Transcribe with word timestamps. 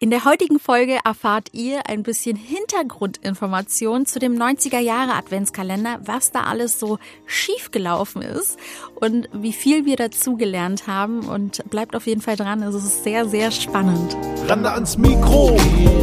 In 0.00 0.10
der 0.10 0.24
heutigen 0.24 0.58
Folge 0.58 0.98
erfahrt 1.04 1.50
ihr 1.52 1.88
ein 1.88 2.02
bisschen 2.02 2.36
Hintergrundinformationen 2.36 4.06
zu 4.06 4.18
dem 4.18 4.34
90er 4.34 4.80
Jahre 4.80 5.14
Adventskalender, 5.14 6.00
was 6.04 6.32
da 6.32 6.42
alles 6.42 6.80
so 6.80 6.98
schief 7.26 7.70
gelaufen 7.70 8.20
ist 8.20 8.58
und 8.96 9.28
wie 9.32 9.52
viel 9.52 9.86
wir 9.86 9.94
dazu 9.94 10.36
gelernt 10.36 10.88
haben 10.88 11.20
und 11.28 11.62
bleibt 11.70 11.94
auf 11.94 12.08
jeden 12.08 12.20
Fall 12.20 12.34
dran, 12.34 12.60
es 12.64 12.74
ist 12.74 13.04
sehr, 13.04 13.28
sehr 13.28 13.52
spannend. 13.52 14.16
Rande 14.48 14.72
ans 14.72 14.98
Mikro. 14.98 15.56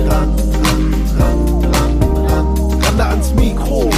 Ran, 0.08 0.36
ran, 0.64 1.64
ran, 1.66 2.26
ran. 2.28 2.82
Rande 2.82 3.05
ans 3.05 3.34
Mikro. 3.36 3.89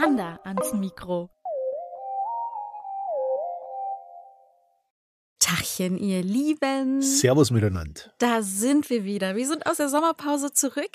Randa 0.00 0.38
ans 0.44 0.72
Mikro. 0.74 1.30
Tachchen, 5.40 5.96
ihr 5.98 6.22
Lieben. 6.22 7.00
Servus 7.02 7.50
miteinander. 7.50 8.02
Da 8.18 8.42
sind 8.42 8.90
wir 8.90 9.04
wieder. 9.04 9.34
Wir 9.34 9.46
sind 9.46 9.66
aus 9.66 9.78
der 9.78 9.88
Sommerpause 9.88 10.52
zurück. 10.52 10.90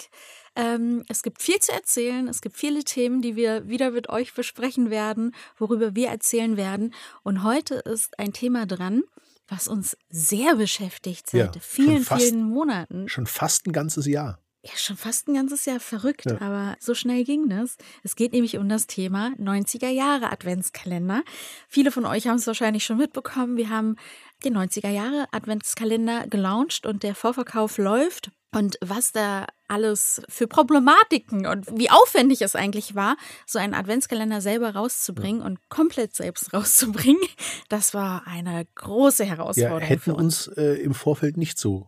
Ähm, 0.56 1.04
es 1.10 1.24
gibt 1.24 1.42
viel 1.42 1.60
zu 1.60 1.72
erzählen. 1.72 2.28
Es 2.28 2.42
gibt 2.42 2.56
viele 2.56 2.84
Themen, 2.84 3.22
die 3.22 3.36
wir 3.36 3.68
wieder 3.68 3.92
mit 3.92 4.10
euch 4.10 4.34
besprechen 4.34 4.90
werden, 4.90 5.34
worüber 5.58 5.96
wir 5.96 6.10
erzählen 6.10 6.56
werden. 6.56 6.94
Und 7.24 7.44
heute 7.44 7.76
ist 7.76 8.18
ein 8.20 8.32
Thema 8.32 8.66
dran, 8.66 9.04
was 9.48 9.68
uns 9.68 9.98
sehr 10.10 10.56
beschäftigt 10.56 11.30
seit 11.30 11.56
Ja, 11.56 11.62
vielen, 11.62 12.04
fast- 12.04 12.24
vielen 12.24 12.44
Monaten. 12.44 13.10
Schon 13.10 13.26
fast 13.26 13.66
ein 13.68 13.74
ganzes 13.74 14.06
Jahr. 14.06 14.40
Ja, 14.66 14.72
schon 14.78 14.96
fast 14.96 15.28
ein 15.28 15.34
ganzes 15.34 15.66
Jahr 15.66 15.82
verrückt, 15.82 16.26
Ja. 16.26 16.40
aber 16.40 16.76
so 16.80 16.94
schnell 16.96 17.26
ging 17.26 17.50
das. 17.50 17.76
Es 18.04 18.16
geht 18.16 18.32
nämlich 18.32 18.58
um 18.58 18.70
das 18.70 18.88
Thema 18.88 19.34
90er 19.38 19.90
Jahre 19.90 20.32
Adventskalender. 20.32 21.22
Viele 21.68 21.92
von 21.92 22.06
euch 22.06 22.28
haben 22.28 22.38
es 22.38 22.48
wahrscheinlich 22.48 22.86
schon 22.86 22.96
mitbekommen. 22.98 23.58
Wir 23.58 23.70
haben 23.70 23.98
den 24.46 24.56
90er 24.58 24.90
Jahre 24.90 25.28
Adventskalender 25.32 26.28
gelauncht 26.28 26.86
und 26.86 27.04
der 27.04 27.14
Vorverkauf 27.14 27.78
läuft. 27.78 28.32
Und 28.56 28.78
was 28.82 29.12
da 29.12 29.48
alles 29.68 30.22
für 30.30 30.48
Problematiken 30.48 31.48
und 31.48 31.66
wie 31.78 31.90
aufwendig 31.90 32.42
es 32.44 32.56
eigentlich 32.56 32.94
war, 32.94 33.18
so 33.48 33.58
einen 33.60 33.74
Adventskalender 33.74 34.42
selber 34.42 34.76
rauszubringen 34.76 35.42
und 35.42 35.58
komplett 35.70 36.16
selbst 36.16 36.54
rauszubringen, 36.54 37.22
das 37.70 37.94
war 37.94 38.28
eine 38.28 38.66
große 38.76 39.24
Ja, 39.24 39.30
Herausforderung 39.30 39.82
hätten 39.82 40.02
für 40.02 40.14
uns. 40.16 40.48
uns 40.48 40.58
äh, 40.58 40.76
im 40.84 40.94
Vorfeld 40.94 41.36
nicht 41.36 41.58
so 41.58 41.88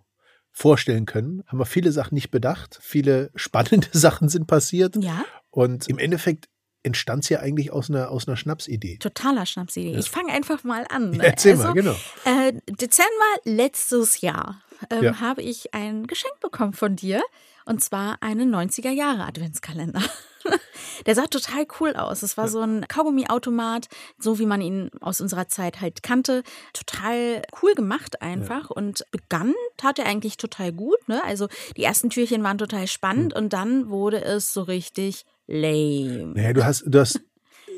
vorstellen 0.56 1.06
können. 1.06 1.44
Haben 1.48 1.60
wir 1.60 1.66
viele 1.66 1.92
Sachen 1.92 2.16
nicht 2.16 2.32
bedacht. 2.32 2.80
Viele 2.82 3.30
spannende 3.36 3.88
Sachen 3.92 4.30
sind 4.30 4.48
passiert. 4.48 4.96
Ja. 5.04 5.24
Und 5.52 5.88
im 5.88 6.00
Endeffekt 6.00 6.48
entstand 6.82 7.24
es 7.24 7.30
ja 7.30 7.40
eigentlich 7.40 7.72
aus 7.72 7.90
einer, 7.90 8.10
aus 8.10 8.28
einer 8.28 8.38
Schnapsidee. 8.38 8.98
Totaler 9.00 9.46
Schnapsidee. 9.46 9.92
Ja. 9.92 10.00
Ich 10.00 10.10
fange 10.10 10.32
einfach 10.32 10.64
mal 10.64 10.86
an. 10.90 11.14
Ja, 11.14 11.24
erzähl 11.24 11.56
mal, 11.58 11.74
genau. 11.74 11.96
Äh, 12.26 12.54
Dezember 12.70 13.10
letztes 13.44 14.22
Jahr 14.22 14.62
ähm, 14.90 15.04
Ja. 15.04 15.20
habe 15.20 15.42
ich 15.42 15.74
ein 15.74 16.08
Geschenk 16.08 16.40
bekommen 16.40 16.74
von 16.74 16.96
dir. 16.96 17.22
Und 17.66 17.84
zwar 17.84 18.18
einen 18.22 18.54
90er 18.54 18.92
Jahre 18.92 19.24
Adventskalender. 19.26 20.02
Der 21.08 21.16
sah 21.16 21.26
total 21.26 21.66
cool 21.80 21.96
aus. 21.96 22.22
Es 22.22 22.38
war 22.38 22.48
so 22.48 22.62
ein 22.62 22.86
Kaugummiautomat, 22.88 23.88
so 24.20 24.38
wie 24.38 24.46
man 24.46 24.62
ihn 24.62 24.92
aus 25.02 25.20
unserer 25.20 25.48
Zeit 25.48 25.82
halt 25.82 26.04
kannte. 26.04 26.44
Total 26.74 27.42
cool 27.62 27.74
gemacht 27.74 28.22
einfach. 28.22 28.70
Und 28.70 29.04
begann 29.12 29.54
tat 29.78 29.98
er 29.98 30.06
eigentlich 30.06 30.38
total 30.38 30.72
gut. 30.72 31.08
Ne? 31.08 31.24
Also 31.24 31.48
die 31.76 31.84
ersten 31.84 32.10
Türchen 32.12 32.44
waren 32.44 32.58
total 32.60 32.88
spannend 32.88 33.34
Hm. 33.36 33.44
und 33.44 33.54
dann 33.54 33.90
wurde 33.90 34.24
es 34.24 34.54
so 34.54 34.62
richtig 34.62 35.26
lame. 35.48 36.34
Naja, 36.36 36.54
du 36.54 36.64
hast, 36.64 36.84
du 36.86 37.00
hast, 37.00 37.20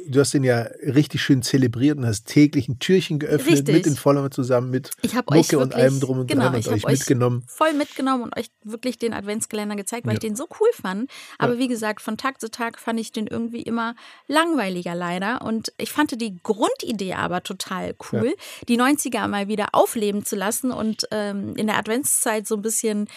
du 0.10 0.20
hast 0.20 0.34
den 0.34 0.44
ja 0.44 0.62
richtig 0.82 1.22
schön 1.22 1.42
zelebriert 1.42 1.98
und 1.98 2.06
hast 2.06 2.26
täglich 2.26 2.68
ein 2.68 2.80
Türchen 2.80 3.20
geöffnet 3.20 3.58
Richtig. 3.60 3.76
mit 3.76 3.86
den 3.86 3.96
Followern 3.96 4.32
zusammen, 4.32 4.70
mit 4.70 4.92
Ich 5.02 5.16
habe 5.16 5.30
euch 5.32 5.38
Mucke 5.52 5.58
und 5.60 5.70
wirklich, 5.72 5.84
allem 5.84 6.00
drum 6.00 6.20
und 6.20 6.28
genau, 6.28 6.44
dran 6.46 6.54
und 6.56 6.60
ich 6.60 6.68
euch 6.70 6.86
euch 6.86 7.00
mitgenommen. 7.00 7.44
voll 7.48 7.74
mitgenommen 7.74 8.24
und 8.24 8.38
euch 8.38 8.50
wirklich 8.64 8.98
den 8.98 9.14
Adventskalender 9.14 9.76
gezeigt, 9.76 10.06
weil 10.06 10.14
Ja. 10.14 10.18
ich 10.18 10.20
den 10.28 10.36
so 10.36 10.48
cool 10.60 10.70
fand. 10.74 11.10
Aber 11.38 11.58
wie 11.58 11.68
gesagt, 11.68 12.02
von 12.02 12.18
Tag 12.18 12.40
zu 12.42 12.50
Tag 12.50 12.80
fand 12.80 13.00
ich 13.00 13.12
den 13.12 13.28
irgendwie 13.28 13.62
immer 13.62 13.96
langweiliger 14.28 14.96
leider. 14.96 15.42
Und 15.42 15.72
ich 15.78 15.92
fand 15.92 16.20
die 16.22 16.38
Grundidee 16.44 17.14
aber 17.14 17.44
total 17.44 17.96
cool, 18.12 18.34
die 18.68 18.80
90er 18.80 19.28
mal 19.28 19.48
wieder 19.48 19.68
aufleben 19.74 20.26
zu 20.26 20.36
lassen 20.36 20.72
und 20.72 21.08
ähm, 21.12 21.56
in 21.56 21.68
der 21.68 21.78
Adventszeit 21.78 22.48
so 22.48 22.56
ein 22.56 22.62
bisschen 22.62 23.08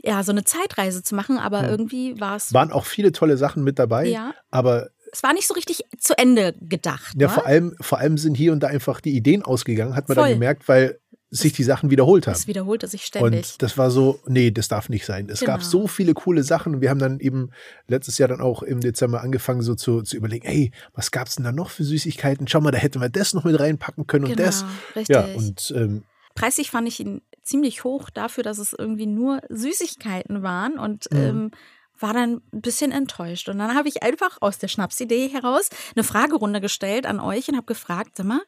ja, 0.00 0.22
so 0.22 0.30
eine 0.30 0.44
Zeitreise 0.44 1.02
zu 1.02 1.16
machen, 1.16 1.38
aber 1.38 1.68
irgendwie 1.68 2.20
war 2.20 2.36
es, 2.36 2.54
Waren 2.54 2.70
auch 2.70 2.84
viele 2.86 3.10
tolle 3.10 3.36
Sachen 3.36 3.64
mit 3.64 3.80
dabei, 3.80 4.06
Ja. 4.06 4.32
aber 4.48 4.90
es 5.12 5.22
war 5.22 5.32
nicht 5.32 5.46
so 5.46 5.54
richtig 5.54 5.84
zu 5.98 6.16
Ende 6.18 6.54
gedacht. 6.60 7.14
ja, 7.18 7.28
ne? 7.28 7.32
vor 7.32 7.46
allem, 7.46 7.76
vor 7.80 7.98
allem 7.98 8.18
sind 8.18 8.34
hier 8.34 8.52
und 8.52 8.60
da 8.60 8.66
einfach 8.68 9.00
die 9.00 9.14
Ideen 9.16 9.42
ausgegangen, 9.42 9.94
hat 9.96 10.08
man 10.08 10.16
Voll. 10.16 10.24
dann 10.24 10.32
gemerkt, 10.34 10.68
weil 10.68 10.98
sich 11.30 11.52
die 11.52 11.62
Sachen 11.62 11.90
wiederholt 11.90 12.26
haben. 12.26 12.34
Es 12.34 12.46
wiederholte 12.46 12.86
sich 12.88 13.04
ständig. 13.04 13.34
Und 13.52 13.62
das 13.62 13.76
war 13.76 13.90
so, 13.90 14.18
nee, 14.26 14.50
das 14.50 14.68
darf 14.68 14.88
nicht 14.88 15.04
sein. 15.04 15.28
Es 15.28 15.40
gab 15.40 15.58
Genau. 15.60 15.70
so 15.70 15.86
viele 15.86 16.14
coole 16.14 16.42
Sachen 16.42 16.76
und 16.76 16.80
wir 16.80 16.88
haben 16.88 16.98
dann 17.00 17.20
eben 17.20 17.50
letztes 17.86 18.16
Jahr 18.16 18.30
dann 18.30 18.40
auch 18.40 18.62
im 18.62 18.80
Dezember 18.80 19.20
angefangen, 19.20 19.60
so 19.60 19.74
zu, 19.74 20.00
zu 20.00 20.16
überlegen, 20.16 20.46
ey, 20.46 20.72
was 20.94 21.10
gab's 21.10 21.36
denn 21.36 21.44
da 21.44 21.52
noch 21.52 21.68
für 21.68 21.84
Süßigkeiten? 21.84 22.48
Schau 22.48 22.62
mal, 22.62 22.70
da 22.70 22.78
hätten 22.78 23.02
wir 23.02 23.10
das 23.10 23.34
noch 23.34 23.44
mit 23.44 23.60
reinpacken 23.60 24.06
können 24.06 24.24
und 24.24 24.30
Genau, 24.36 24.42
das. 24.46 24.64
richtig. 24.96 25.14
Ja, 25.14 25.26
und 25.34 25.70
ähm, 25.76 26.04
preislich 26.34 26.70
fand 26.70 26.88
ich 26.88 26.98
ihn 27.00 27.20
ziemlich 27.42 27.84
hoch 27.84 28.08
dafür, 28.08 28.42
dass 28.42 28.56
es 28.56 28.72
irgendwie 28.72 29.06
nur 29.06 29.42
Süßigkeiten 29.50 30.42
waren 30.42 30.78
und 30.78 31.10
Mhm. 31.12 31.18
ähm, 31.18 31.50
war 31.98 32.12
dann 32.12 32.40
ein 32.52 32.60
bisschen 32.60 32.92
enttäuscht. 32.92 33.48
Und 33.48 33.58
dann 33.58 33.74
habe 33.74 33.88
ich 33.88 34.02
einfach 34.02 34.38
aus 34.40 34.58
der 34.58 34.68
Schnapsidee 34.68 35.28
heraus 35.28 35.68
eine 35.94 36.04
Fragerunde 36.04 36.60
gestellt 36.60 37.06
an 37.06 37.20
euch 37.20 37.48
und 37.48 37.56
habe 37.56 37.66
gefragt, 37.66 38.12
sag 38.16 38.26
mal, 38.26 38.40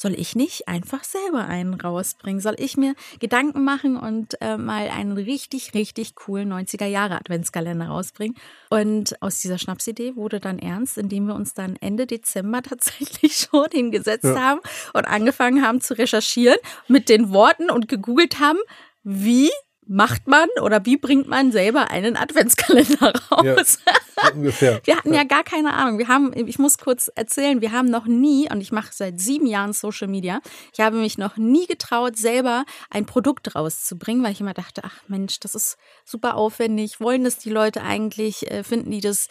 soll 0.00 0.14
ich 0.14 0.36
nicht 0.36 0.68
einfach 0.68 1.02
selber 1.02 1.46
einen 1.46 1.74
rausbringen? 1.74 2.40
Soll 2.40 2.54
ich 2.58 2.76
mir 2.76 2.94
Gedanken 3.18 3.64
machen 3.64 3.96
und 3.96 4.40
äh, 4.40 4.56
mal 4.56 4.88
einen 4.90 5.10
richtig, 5.10 5.74
richtig 5.74 6.14
coolen 6.14 6.52
90er 6.52 6.86
Jahre 6.86 7.16
Adventskalender 7.16 7.88
rausbringen? 7.88 8.36
Und 8.70 9.20
aus 9.20 9.40
dieser 9.40 9.58
Schnapsidee 9.58 10.14
wurde 10.14 10.38
dann 10.38 10.60
ernst, 10.60 10.98
indem 10.98 11.26
wir 11.26 11.34
uns 11.34 11.52
dann 11.52 11.74
Ende 11.80 12.06
Dezember 12.06 12.62
tatsächlich 12.62 13.48
schon 13.50 13.66
hingesetzt 13.72 14.22
Ja. 14.22 14.40
haben 14.40 14.60
und 14.92 15.04
angefangen 15.04 15.66
haben 15.66 15.80
zu 15.80 15.98
recherchieren 15.98 16.58
mit 16.86 17.08
den 17.08 17.32
Worten 17.32 17.68
und 17.68 17.88
gegoogelt 17.88 18.38
haben, 18.38 18.58
wie 19.02 19.50
macht 19.88 20.26
man 20.26 20.48
oder 20.62 20.84
wie 20.84 20.96
bringt 20.96 21.28
man 21.28 21.50
selber 21.50 21.90
einen 21.90 22.16
Adventskalender 22.16 23.12
raus? 23.30 23.78
so 24.22 24.32
ungefähr. 24.34 24.80
Wir 24.84 24.96
hatten 24.96 25.14
ja 25.14 25.24
gar 25.24 25.44
keine 25.44 25.72
Ahnung. 25.72 25.98
Wir 25.98 26.08
haben, 26.08 26.32
ich 26.34 26.58
muss 26.58 26.78
kurz 26.78 27.10
erzählen, 27.14 27.60
wir 27.60 27.72
haben 27.72 27.88
noch 27.90 28.06
nie, 28.06 28.50
und 28.50 28.60
ich 28.60 28.72
mache 28.72 28.90
seit 28.92 29.20
sieben 29.20 29.46
Jahren 29.46 29.72
Social 29.72 30.08
Media, 30.08 30.40
ich 30.72 30.80
habe 30.80 30.96
mich 30.96 31.18
noch 31.18 31.36
nie 31.36 31.66
getraut, 31.66 32.16
selber 32.16 32.64
ein 32.90 33.06
Produkt 33.06 33.54
rauszubringen, 33.54 34.22
weil 34.22 34.32
ich 34.32 34.40
immer 34.40 34.54
dachte, 34.54 34.82
ach 34.84 35.00
Mensch, 35.08 35.40
das 35.40 35.54
ist 35.54 35.78
super 36.04 36.36
aufwendig. 36.36 37.00
Wollen 37.00 37.24
das 37.24 37.38
die 37.38 37.50
Leute 37.50 37.82
eigentlich? 37.82 38.50
Äh, 38.50 38.64
finden 38.64 38.90
die 38.90 39.00
das 39.00 39.28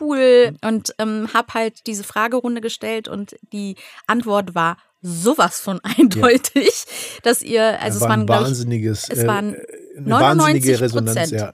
cool? 0.00 0.56
Und 0.62 0.94
ähm, 0.98 1.28
habe 1.34 1.54
halt 1.54 1.86
diese 1.86 2.04
Fragerunde 2.04 2.60
gestellt 2.60 3.08
und 3.08 3.36
die 3.52 3.76
Antwort 4.06 4.54
war 4.54 4.76
sowas 5.06 5.60
von 5.60 5.80
eindeutig, 5.82 6.84
dass 7.22 7.42
ihr, 7.42 7.80
also 7.80 7.98
es 7.98 8.02
war 8.02 8.10
ein 8.10 8.20
waren, 8.20 8.26
glaube 8.26 8.42
ich, 8.42 8.48
wahnsinniges, 8.48 9.08
es 9.08 9.26
waren 9.26 9.54
äh, 9.54 9.58
eine 9.98 10.10
wahnsinnige 10.10 10.74
99%. 10.74 10.80
Resonanz, 10.80 11.30
ja. 11.30 11.52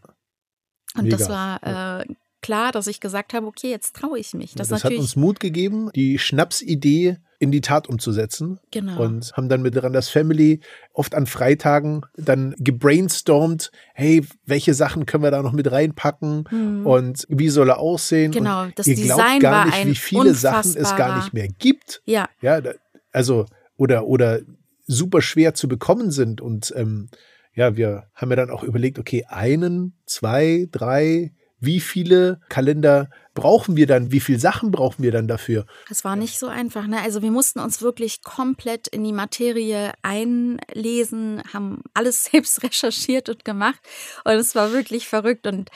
und 0.97 1.05
mega. 1.05 1.17
das 1.17 1.29
war 1.29 2.01
äh, 2.01 2.05
klar, 2.43 2.73
dass 2.73 2.87
ich 2.87 3.01
gesagt 3.01 3.33
habe, 3.33 3.47
okay, 3.47 3.71
jetzt 3.71 3.97
traue 3.97 4.19
ich 4.19 4.35
mich. 4.35 4.55
Das, 4.55 4.69
Das, 4.69 4.85
hat 4.85 4.93
uns 4.93 5.17
Mut 5.17 5.41
gegeben, 5.41 5.91
die 5.95 6.19
Schnapsidee 6.19 7.19
in 7.39 7.51
die 7.51 7.61
Tat 7.61 7.89
umzusetzen. 7.89 8.61
Genau. 8.71 9.03
Und 9.03 9.33
haben 9.33 9.49
dann 9.49 9.63
mit 9.63 9.81
Randers 9.83 10.09
Family 10.09 10.61
oft 10.93 11.15
an 11.15 11.27
Freitagen 11.27 12.03
dann 12.17 12.55
gebrainstormt, 12.59 13.73
hey, 13.95 14.25
welche 14.45 14.75
Sachen 14.75 15.07
können 15.07 15.25
wir 15.25 15.31
da 15.31 15.43
noch 15.43 15.53
mit 15.53 15.71
reinpacken 15.71 16.83
und 16.85 17.27
wie 17.29 17.49
soll 17.49 17.71
er 17.71 17.79
aussehen? 17.79 18.33
Hm. 18.33 18.45
Genau, 18.45 18.63
und 18.63 18.79
das 18.79 18.87
ihr 18.87 18.95
glaubt 18.95 19.21
Design 19.21 19.41
gar 19.41 19.53
war 19.53 19.67
nicht, 19.67 19.87
wie 19.87 19.95
viele 19.97 20.35
Sachen 20.35 20.77
es 20.77 20.95
gar 20.95 21.17
nicht 21.17 21.33
mehr 21.33 21.49
gibt. 21.49 22.03
ja, 22.05 22.29
Ja, 22.43 22.61
da, 22.61 22.75
also, 23.13 23.47
oder, 23.77 24.07
oder 24.07 24.41
super 24.87 25.23
schwer 25.23 25.55
zu 25.55 25.69
bekommen 25.69 26.11
sind. 26.11 26.41
Und 26.41 26.73
ähm, 26.77 27.09
ja, 27.55 27.77
wir 27.77 28.09
haben 28.15 28.31
ja 28.31 28.37
dann 28.37 28.51
auch 28.51 28.63
überlegt, 28.63 28.99
okay, 28.99 29.25
einen, 29.29 29.95
zwei, 30.07 30.69
drei, 30.71 31.33
wie 31.61 31.81
viele 31.81 32.41
Kalender 32.49 33.09
brauchen 33.35 33.77
wir 33.77 33.87
dann? 33.87 34.11
Wie 34.11 34.21
viele 34.21 34.41
Sachen 34.41 34.73
brauchen 34.73 35.03
wir 35.03 35.13
dann 35.13 35.29
dafür? 35.29 35.67
es 35.89 36.05
war 36.05 36.17
nicht 36.17 36.39
so 36.39 36.49
einfach. 36.49 36.87
Ne? 36.87 37.01
Also 37.01 37.23
wir 37.23 37.31
mussten 37.31 37.61
uns 37.61 37.81
wirklich 37.81 38.23
komplett 38.23 38.89
in 38.89 39.05
die 39.05 39.13
Materie 39.13 39.93
einlesen, 40.03 41.43
haben 41.53 41.83
alles 41.95 42.25
selbst 42.33 42.63
recherchiert 42.63 43.29
und 43.29 43.45
gemacht. 43.45 43.81
Und 44.25 44.33
es 44.33 44.55
war 44.55 44.73
wirklich 44.73 45.07
verrückt. 45.07 45.47
Und 45.47 45.71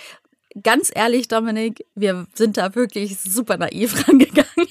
ganz 0.63 0.91
ehrlich, 0.93 1.29
Dominik, 1.29 1.87
wir 1.95 2.27
sind 2.35 2.57
da 2.57 2.75
wirklich 2.75 3.19
super 3.21 3.57
naiv 3.57 4.09
rangegangen. 4.09 4.69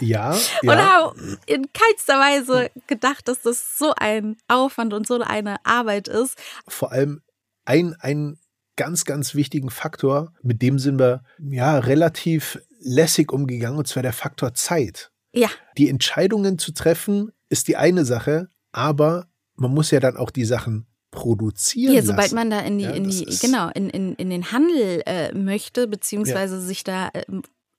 Ja, 0.00 0.30
Und 0.32 0.68
ja. 0.68 0.76
haben 0.78 1.38
in 1.46 1.66
keinster 1.72 2.14
Weise 2.14 2.70
gedacht, 2.86 3.28
dass 3.28 3.42
das 3.42 3.78
so 3.78 3.92
ein 3.96 4.36
Aufwand 4.48 4.92
und 4.94 5.06
so 5.06 5.20
eine 5.20 5.64
Arbeit 5.64 6.08
ist. 6.08 6.36
vor 6.66 6.92
allem 6.92 7.22
ein, 7.64 7.94
ein 8.00 8.38
ganz, 8.76 9.04
ganz 9.04 9.34
wichtigen 9.34 9.70
Faktor, 9.70 10.32
mit 10.42 10.62
dem 10.62 10.78
sind 10.78 10.98
wir 10.98 11.22
ja 11.38 11.78
relativ 11.78 12.60
lässig 12.80 13.32
umgegangen, 13.32 13.78
und 13.78 13.88
zwar 13.88 14.02
der 14.02 14.12
Faktor 14.12 14.54
Zeit. 14.54 15.10
Ja. 15.32 15.48
Die 15.76 15.88
Entscheidungen 15.88 16.58
zu 16.58 16.72
treffen 16.72 17.32
ist 17.48 17.68
die 17.68 17.76
eine 17.76 18.04
Sache, 18.04 18.48
aber 18.72 19.26
man 19.56 19.72
muss 19.74 19.90
ja 19.90 19.98
dann 20.00 20.16
auch 20.16 20.30
die 20.30 20.44
Sachen 20.44 20.86
produzieren 21.10 21.94
Ja, 21.94 22.02
sobald 22.02 22.30
lassen. 22.30 22.34
man 22.36 22.50
da 22.50 22.60
in 22.60 22.78
die, 22.78 22.84
Ja, 22.84 22.90
in 22.90 23.08
die, 23.10 23.24
genau, 23.40 23.68
in, 23.74 23.90
in, 23.90 24.14
in 24.14 24.30
den 24.30 24.52
Handel 24.52 25.02
äh, 25.06 25.34
möchte, 25.34 25.88
beziehungsweise 25.88 26.60
sich 26.60 26.84
da 26.84 27.08
äh, 27.12 27.24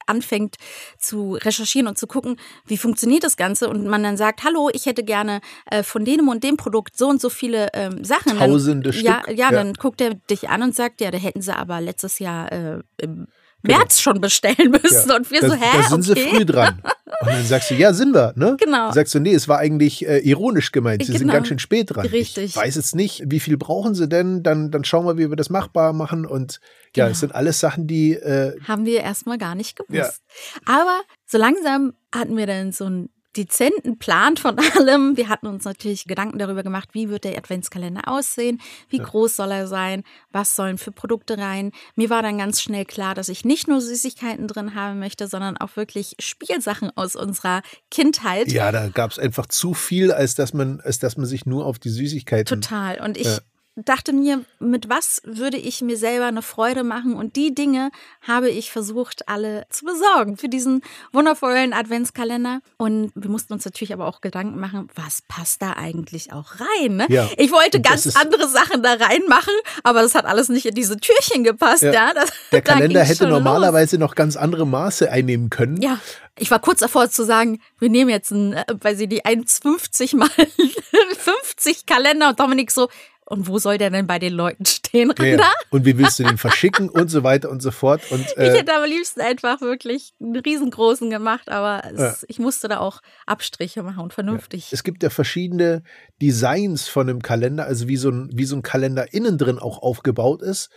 anfängt 0.10 0.56
zu 0.98 1.34
recherchieren 1.34 1.88
und 1.88 1.98
zu 1.98 2.08
gucken, 2.08 2.38
wie 2.66 2.78
funktioniert 2.78 3.24
das 3.24 3.38
Ganze 3.38 3.70
und 3.70 3.86
man 3.88 4.04
dann 4.04 4.18
sagt, 4.18 4.44
hallo, 4.44 4.70
ich 4.74 4.86
hätte 4.86 5.04
gerne 5.04 5.42
äh, 5.70 5.84
von 5.84 6.06
dem 6.06 6.28
und 6.28 6.44
dem 6.44 6.58
Produkt 6.58 6.98
so 6.98 7.08
und 7.08 7.22
so 7.22 7.30
viele 7.30 7.70
ähm, 7.74 8.04
Sachen. 8.04 8.38
Tausende 8.38 8.92
dann, 8.92 9.02
ja, 9.04 9.22
Stück, 9.24 9.38
Ja, 9.38 9.46
ja. 9.46 9.52
dann 9.52 9.74
guckt 9.74 10.02
er 10.02 10.16
dich 10.16 10.50
an 10.50 10.64
und 10.64 10.76
sagt, 10.76 11.02
ja, 11.02 11.12
da 11.12 11.18
hätten 11.18 11.42
sie 11.42 11.56
aber 11.56 11.82
letztes 11.82 12.20
Jahr 12.20 12.52
äh, 12.52 12.80
im 12.98 13.28
März 13.62 14.00
schon 14.02 14.22
bestellen 14.22 14.72
müssen 14.72 14.82
Genau. 15.04 15.10
Ja. 15.10 15.16
und 15.18 15.32
wir 15.32 15.42
da, 15.42 15.48
so, 15.50 15.54
hä, 15.56 15.66
da 15.74 15.84
sind 15.90 16.10
okay. 16.10 16.22
sie 16.24 16.30
früh 16.36 16.46
dran. 16.46 16.82
Und 17.22 17.28
dann 17.28 17.44
sagst 17.46 17.70
du, 17.72 17.76
ja, 17.76 17.92
sind 17.92 18.14
wir, 18.14 18.32
ne? 18.38 18.56
Genau. 18.58 18.92
Sagst 18.94 19.14
du, 19.14 19.20
nee, 19.20 19.34
es 19.34 19.50
war 19.50 19.58
eigentlich 19.58 20.08
äh, 20.08 20.20
ironisch 20.20 20.72
gemeint. 20.72 21.04
Sie 21.04 21.12
sind 21.12 21.22
Genau. 21.22 21.34
ganz 21.34 21.48
schön 21.50 21.60
spät 21.60 21.94
dran. 21.94 22.06
Richtig. 22.06 22.46
Ich 22.52 22.56
weiß 22.56 22.76
jetzt 22.76 22.96
nicht, 22.96 23.24
wie 23.26 23.42
viel 23.42 23.58
brauchen 23.58 23.94
sie 23.94 24.08
denn? 24.08 24.42
Dann, 24.42 24.72
dann 24.72 24.86
schauen 24.86 25.06
wir, 25.06 25.18
wie 25.18 25.30
wir 25.30 25.36
das 25.36 25.50
machbar 25.50 25.92
machen. 25.92 26.26
Und 26.26 26.62
ja, 26.96 27.06
Genau. 27.06 27.12
es 27.12 27.20
sind 27.20 27.36
alles 27.36 27.60
Sachen, 27.60 27.88
die 27.88 28.14
äh, 28.14 28.58
haben 28.66 28.86
wir 28.86 29.02
erstmal 29.02 29.38
gar 29.38 29.56
nicht 29.56 29.76
gewusst. 29.76 30.22
Ja. 30.22 30.62
Aber 30.66 31.02
so 31.26 31.38
langsam 31.38 31.94
hatten 32.16 32.38
wir 32.38 32.48
dann 32.48 32.72
so 32.72 32.86
einen 32.86 33.10
dezenten 33.38 34.00
Plan 34.00 34.38
von 34.38 34.58
allem. 34.78 35.18
Wir 35.18 35.30
hatten 35.30 35.48
uns 35.48 35.66
natürlich 35.66 36.06
Gedanken 36.06 36.40
darüber 36.40 36.64
gemacht, 36.64 36.90
wie 36.94 37.10
wird 37.10 37.24
der 37.24 37.38
Adventskalender 37.38 38.08
aussehen, 38.08 38.60
wie 38.90 38.98
groß 38.98 39.36
soll 39.36 39.52
er 39.52 39.68
sein, 39.68 40.04
was 40.32 40.56
sollen 40.56 40.78
für 40.78 40.92
Produkte 40.92 41.38
rein. 41.38 41.72
Mir 41.96 42.10
war 42.10 42.22
dann 42.22 42.38
ganz 42.38 42.62
schnell 42.62 42.86
klar, 42.86 43.16
dass 43.16 43.30
ich 43.30 43.46
nicht 43.46 43.68
nur 43.68 43.82
Süßigkeiten 43.82 44.48
drin 44.48 44.76
haben 44.76 45.00
möchte, 45.00 45.28
sondern 45.28 45.58
auch 45.58 45.76
wirklich 45.76 46.16
Spielsachen 46.20 46.92
aus 46.96 47.16
unserer 47.16 47.62
Kindheit. 47.92 48.52
ja, 48.52 48.72
da 48.72 48.90
gab 48.90 49.12
es 49.12 49.20
einfach 49.20 49.46
zu 49.48 49.74
viel, 49.74 50.12
als 50.12 50.36
dass 50.36 50.54
man, 50.54 50.82
als 50.82 51.00
dass 51.00 51.18
man 51.18 51.26
sich 51.26 51.46
nur 51.46 51.66
auf 51.66 51.80
die 51.80 51.90
Süßigkeiten. 51.90 52.62
Total. 52.62 53.00
Und 53.02 53.18
ich 53.18 53.28
Ja. 53.28 53.40
Dachte 53.86 54.14
mir, 54.14 54.44
mit 54.60 54.90
was 54.90 55.22
würde 55.26 55.58
ich 55.58 55.82
mir 55.82 55.98
selber 55.98 56.26
eine 56.26 56.42
Freude 56.42 56.84
machen? 56.84 57.14
Und 57.16 57.36
die 57.36 57.54
Dinge 57.54 57.92
habe 58.22 58.50
ich 58.50 58.72
versucht, 58.72 59.28
alle 59.28 59.66
zu 59.70 59.86
besorgen 59.86 60.38
für 60.38 60.50
diesen 60.50 60.82
wundervollen 61.12 61.74
Adventskalender. 61.74 62.62
Und 62.78 63.12
wir 63.16 63.30
mussten 63.30 63.54
uns 63.54 63.66
natürlich 63.66 63.94
aber 63.94 64.08
auch 64.08 64.22
Gedanken 64.22 64.60
machen, 64.60 64.88
was 64.96 65.22
passt 65.28 65.62
da 65.62 65.74
eigentlich 65.74 66.32
auch 66.34 66.54
rein? 66.60 66.98
Ne? 66.98 67.08
Ja. 67.10 67.30
Ich 67.38 67.52
wollte 67.52 67.82
ganz 67.82 68.16
andere 68.16 68.48
Sachen 68.48 68.84
da 68.84 68.94
reinmachen, 68.94 69.54
aber 69.84 70.02
das 70.02 70.16
hat 70.16 70.26
alles 70.26 70.50
nicht 70.50 70.66
in 70.66 70.76
diese 70.76 70.98
Türchen 70.98 71.44
gepasst. 71.44 71.84
Ja. 71.84 71.92
Ja. 71.92 72.14
Das, 72.14 72.32
Der 72.52 72.62
Kalender 72.62 73.04
hätte 73.04 73.18
schon 73.24 73.30
los. 73.30 73.40
normalerweise 73.40 73.98
noch 73.98 74.16
ganz 74.16 74.36
andere 74.36 74.66
Maße 74.66 75.12
einnehmen 75.12 75.50
können. 75.50 75.82
Ja, 75.82 76.00
ich 76.38 76.50
war 76.52 76.60
kurz 76.60 76.80
davor 76.80 77.10
zu 77.10 77.24
sagen, 77.26 77.60
wir 77.80 77.90
nehmen 77.90 78.10
jetzt 78.10 78.32
äh, 78.32 78.64
weil 78.82 78.96
sie 78.96 79.08
die 79.08 79.24
1,50 79.24 80.16
mal 80.16 80.30
50 81.18 81.86
Kalender 81.86 82.30
und 82.30 82.40
Dominik 82.40 82.72
so, 82.72 82.90
und 83.30 83.48
wo 83.48 83.60
soll 83.60 83.78
der 83.78 83.90
denn 83.90 84.08
bei 84.08 84.20
den 84.20 84.34
Leuten 84.34 84.66
stehen, 84.66 85.14
Ja, 85.18 85.24
Randa? 85.24 85.44
ja. 85.44 85.52
Und 85.70 85.86
wie 85.86 85.98
willst 85.98 86.20
du 86.20 86.24
den 86.24 86.38
verschicken 86.38 86.90
und 86.90 87.10
so 87.10 87.24
weiter 87.24 87.50
und 87.50 87.62
so 87.62 87.72
fort. 87.72 88.02
Und 88.12 88.22
Ich 88.22 88.38
äh, 88.38 88.58
hätte 88.58 88.74
am 88.76 88.84
liebsten 88.90 89.22
einfach 89.22 89.62
wirklich 89.62 90.14
einen 90.20 90.36
riesengroßen 90.36 91.10
gemacht, 91.10 91.50
aber 91.50 91.84
es, 91.94 92.26
ich 92.28 92.40
musste 92.40 92.68
da 92.68 92.80
auch 92.80 93.02
Abstriche 93.26 93.84
machen 93.84 94.00
und 94.04 94.14
vernünftig. 94.14 94.74
es 94.74 94.84
gibt 94.84 95.04
ja 95.04 95.10
verschiedene 95.10 95.84
Designs 96.22 96.88
von 96.88 97.10
einem 97.10 97.22
Kalender, 97.22 97.66
also 97.66 97.88
wie 97.88 97.98
so 97.98 98.10
ein, 98.10 98.30
wie 98.34 98.46
so 98.46 98.56
ein 98.56 98.62
Kalender 98.62 99.14
innen 99.14 99.38
drin 99.38 99.60
auch 99.60 99.82
aufgebaut 99.82 100.42
ist. 100.42 100.70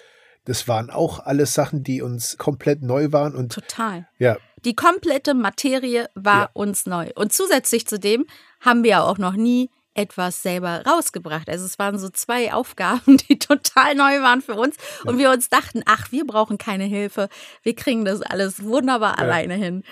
Das 0.45 0.67
waren 0.67 0.91
auch 0.91 1.21
alles 1.21 1.55
Sachen, 1.55 1.85
die 1.85 2.03
uns 2.03 2.37
komplett 2.37 2.83
neu 2.83 3.13
waren 3.13 3.35
und 3.37 3.53
Total. 3.53 4.09
ja, 4.19 4.37
Die 4.65 4.75
komplette 4.75 5.35
Materie 5.35 6.09
war 6.15 6.41
Ja. 6.43 6.51
uns 6.55 6.87
neu. 6.87 7.11
Und 7.15 7.33
zusätzlich 7.33 7.87
zu 7.87 7.99
dem 7.99 8.27
haben 8.61 8.83
wir 8.83 8.91
ja 8.91 9.03
auch 9.03 9.19
noch 9.19 9.35
nie 9.35 9.71
etwas 9.95 10.43
selber 10.43 10.83
rausgebracht. 10.87 11.49
Also 11.49 11.65
es 11.65 11.79
waren 11.79 11.99
so 11.99 12.09
zwei 12.09 12.53
Aufgaben, 12.53 13.17
die 13.29 13.39
total 13.39 13.95
neu 13.95 14.21
waren 14.23 14.43
für 14.43 14.55
uns 14.55 14.77
und 15.05 15.19
wir 15.19 15.31
uns 15.31 15.49
dachten, 15.49 15.83
ach, 15.87 16.11
wir 16.13 16.27
brauchen 16.27 16.59
keine 16.59 16.85
Hilfe. 16.85 17.29
Wir 17.63 17.75
kriegen 17.75 18.05
das 18.05 18.23
alles 18.23 18.63
wunderbar 18.63 19.19
alleine 19.19 19.55
hin. 19.55 19.83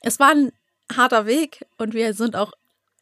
Es 0.00 0.18
war 0.20 0.30
ein 0.30 0.52
harter 0.94 1.26
Weg 1.26 1.64
und 1.78 1.94
wir 1.94 2.14
sind 2.14 2.36
auch 2.36 2.52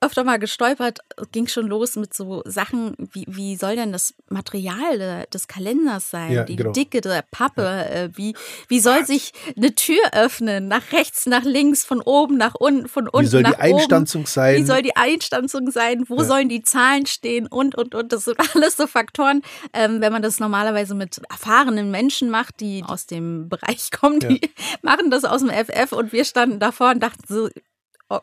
öfter 0.02 0.24
mal 0.24 0.38
gestolpert, 0.38 1.00
Es 1.16 1.30
ging 1.30 1.46
schon 1.46 1.66
los 1.66 1.96
mit 1.96 2.14
so 2.14 2.42
Sachen, 2.46 2.94
wie, 3.12 3.24
wie 3.28 3.56
soll 3.56 3.76
denn 3.76 3.92
das 3.92 4.14
Material 4.28 4.98
de, 4.98 5.26
des 5.28 5.46
Kalenders 5.46 6.10
sein, 6.10 6.32
Ja, 6.32 6.44
die 6.44 6.56
genau. 6.56 6.72
Dicke 6.72 7.00
der 7.02 7.22
Pappe, 7.30 7.66
äh, 7.66 8.08
wie, 8.14 8.34
wie 8.68 8.80
soll 8.80 9.04
sich 9.04 9.32
eine 9.56 9.74
Tür 9.74 10.00
öffnen, 10.12 10.68
nach 10.68 10.92
rechts, 10.92 11.26
nach 11.26 11.44
links, 11.44 11.84
von 11.84 12.00
oben, 12.00 12.38
nach 12.38 12.54
unten, 12.54 12.88
von 12.88 13.08
unten 13.08 13.26
wie 13.26 13.30
soll 13.30 13.42
nach 13.42 13.56
die 13.56 13.60
Einstanzung 13.60 14.22
oben. 14.22 14.26
sein? 14.30 14.56
Wie 14.56 14.64
soll 14.64 14.82
die 14.82 14.96
Einstanzung 14.96 15.70
sein? 15.70 16.04
Wo 16.08 16.22
sollen 16.22 16.48
die 16.48 16.62
Zahlen 16.62 17.04
stehen? 17.06 17.46
Und, 17.46 17.74
und, 17.74 17.94
und. 17.94 18.12
Das 18.12 18.24
sind 18.24 18.38
alles 18.54 18.76
so 18.76 18.86
Faktoren. 18.86 19.42
Ähm, 19.74 20.00
wenn 20.00 20.12
man 20.12 20.22
das 20.22 20.40
normalerweise 20.40 20.94
mit 20.94 21.20
erfahrenen 21.30 21.90
Menschen 21.90 22.30
macht, 22.30 22.60
die 22.60 22.82
aus 22.86 23.06
dem 23.06 23.48
Bereich 23.50 23.90
kommen, 24.00 24.20
die 24.20 24.40
machen 24.82 25.10
das 25.10 25.24
aus 25.24 25.40
dem 25.42 25.50
FF 25.50 25.92
und 25.92 26.12
wir 26.12 26.24
standen 26.24 26.58
davor 26.58 26.90
und 26.92 27.00
dachten 27.02 27.22
so, 27.28 27.48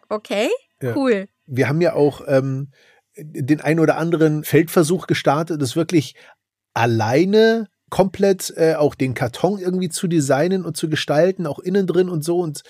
okay, 0.09 0.49
Ja. 0.81 0.95
cool. 0.95 1.27
Wir 1.47 1.67
haben 1.67 1.81
ja 1.81 1.93
auch 1.93 2.21
ähm, 2.27 2.71
den 3.17 3.61
ein 3.61 3.79
oder 3.79 3.97
anderen 3.97 4.43
Feldversuch 4.43 5.07
gestartet, 5.07 5.61
das 5.61 5.75
wirklich 5.75 6.15
alleine 6.73 7.67
komplett 7.89 8.53
äh, 8.55 8.75
auch 8.75 8.95
den 8.95 9.13
Karton 9.13 9.59
irgendwie 9.59 9.89
zu 9.89 10.07
designen 10.07 10.65
und 10.65 10.77
zu 10.77 10.89
gestalten, 10.89 11.47
auch 11.47 11.59
innen 11.59 11.87
drin 11.87 12.09
und 12.09 12.23
so. 12.23 12.39
Und 12.39 12.63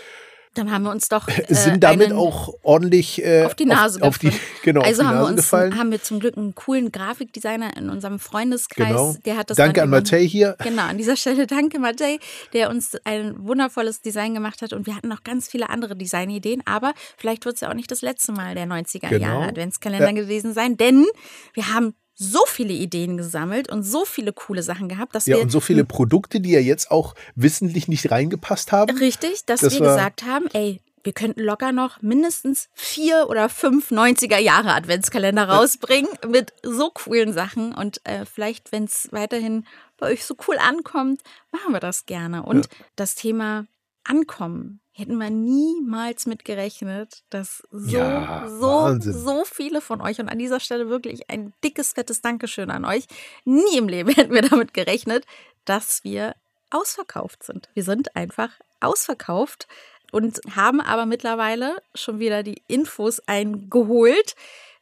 Dann 0.58 0.72
haben 0.72 0.84
wir 0.84 0.92
uns 0.92 1.10
doch 1.10 1.28
äh, 1.28 1.54
sind 1.54 1.84
damit 1.84 2.12
auch 2.12 2.54
ordentlich 2.64 3.24
äh, 3.24 3.44
auf 3.46 3.56
die 3.56 3.66
Nase 3.66 4.02
auf, 4.02 4.08
auf 4.10 4.18
die 4.18 4.32
genau 4.64 4.82
also 4.82 5.02
die 5.02 5.08
haben 5.08 5.20
wir 5.20 5.26
uns 5.26 5.36
gefallen. 5.38 5.78
haben 5.78 5.92
wir 5.92 6.02
zum 6.02 6.20
Glück 6.20 6.38
einen 6.38 6.56
coolen 6.56 6.92
Grafikdesigner 6.92 7.76
in 7.78 7.90
unserem 7.90 8.20
Freundeskreis, 8.20 8.88
genau. 8.88 9.16
der 9.26 9.38
hat 9.38 9.50
das 9.50 9.58
Danke 9.58 9.84
an 9.84 9.90
Matej 9.90 10.28
hier. 10.28 10.56
Genau, 10.64 10.84
an 10.84 10.98
dieser 10.98 11.16
Stelle 11.16 11.48
danke 11.48 11.80
Matej, 11.80 12.20
der 12.54 12.70
uns 12.70 12.96
ein 13.04 13.36
wundervolles 13.40 14.02
Design 14.02 14.34
gemacht 14.34 14.62
hat 14.62 14.74
und 14.74 14.86
wir 14.86 14.96
hatten 14.96 15.08
noch 15.08 15.24
ganz 15.24 15.48
viele 15.48 15.70
andere 15.70 15.96
Designideen, 15.96 16.62
aber 16.66 16.94
vielleicht 17.18 17.46
wird 17.46 17.56
es 17.56 17.62
ja 17.62 17.70
auch 17.70 17.74
nicht 17.76 17.92
das 17.92 18.02
letzte 18.02 18.32
Mal 18.32 18.56
der 18.56 18.66
90er 18.66 19.10
Genau. 19.10 19.26
Jahre 19.26 19.44
Adventskalender 19.50 20.08
Ja. 20.08 20.12
gewesen 20.14 20.54
sein, 20.54 20.78
denn 20.78 21.06
wir 21.54 21.74
haben 21.74 21.94
so 22.20 22.40
viele 22.48 22.74
Ideen 22.74 23.16
gesammelt 23.16 23.70
und 23.72 23.84
so 23.84 24.04
viele 24.04 24.34
coole 24.34 24.64
Sachen 24.64 24.90
gehabt, 24.90 25.14
dass 25.14 25.28
Ja, 25.28 25.38
wir 25.38 25.44
und 25.44 25.52
so 25.52 25.60
viele 25.60 25.86
Produkte, 25.86 26.40
die 26.40 26.52
ja 26.52 26.60
jetzt 26.60 26.90
auch 26.90 27.14
wissentlich 27.36 27.88
nicht 27.88 28.10
reingepasst 28.10 28.72
haben. 28.72 28.98
Richtig, 28.98 29.46
dass 29.46 29.62
Das 29.62 29.74
wir 29.74 29.82
gesagt 29.82 30.24
haben, 30.24 30.48
ey, 30.54 30.82
wir 31.04 31.14
könnten 31.14 31.42
locker 31.42 31.72
noch 31.72 32.02
mindestens 32.02 32.70
vier 32.74 33.28
oder 33.30 33.48
fünf 33.50 33.92
90er 33.92 34.40
Jahre 34.40 34.74
Adventskalender 34.74 35.48
rausbringen 35.48 36.10
mit 36.28 36.54
so 36.64 36.90
coolen 36.90 37.34
Sachen. 37.34 37.74
Und 37.74 38.02
äh, 38.04 38.26
vielleicht, 38.26 38.72
wenn 38.72 38.86
es 38.86 39.08
weiterhin 39.12 39.66
bei 39.98 40.08
euch 40.12 40.26
so 40.26 40.36
cool 40.48 40.58
ankommt, 40.58 41.22
machen 41.52 41.72
wir 41.72 41.80
das 41.80 42.08
gerne. 42.08 42.44
Und 42.44 42.68
das 42.96 43.16
Thema 43.16 43.68
Ankommen 44.04 44.82
hätten 44.98 45.18
wir 45.20 45.30
niemals 45.30 46.26
mit 46.26 46.44
gerechnet, 46.44 47.24
dass 47.30 47.64
so, 47.72 47.96
Ja, 47.98 48.48
so, 48.50 48.62
Wahnsinn. 48.68 49.14
so 49.14 49.44
viele 49.46 49.80
von 49.80 50.02
euch 50.02 50.20
und 50.20 50.28
an 50.28 50.40
dieser 50.40 50.60
Stelle 50.60 50.90
wirklich 50.90 51.30
ein 51.30 51.54
dickes, 51.64 51.94
fettes 51.94 52.22
Dankeschön 52.22 52.72
an 52.72 52.84
euch. 52.84 53.06
Nie 53.46 53.78
im 53.78 53.88
Leben 53.88 54.10
hätten 54.16 54.34
wir 54.34 54.42
damit 54.42 54.74
gerechnet, 54.74 55.26
dass 55.66 56.04
wir 56.04 56.36
ausverkauft 56.72 57.44
sind. 57.44 57.70
Wir 57.76 57.84
sind 57.84 58.16
einfach 58.16 58.50
ausverkauft 58.80 59.68
und 60.12 60.40
haben 60.56 60.82
aber 60.82 61.06
mittlerweile 61.06 61.78
schon 61.94 62.20
wieder 62.20 62.42
die 62.42 62.62
Infos 62.68 63.22
eingeholt, 63.28 64.36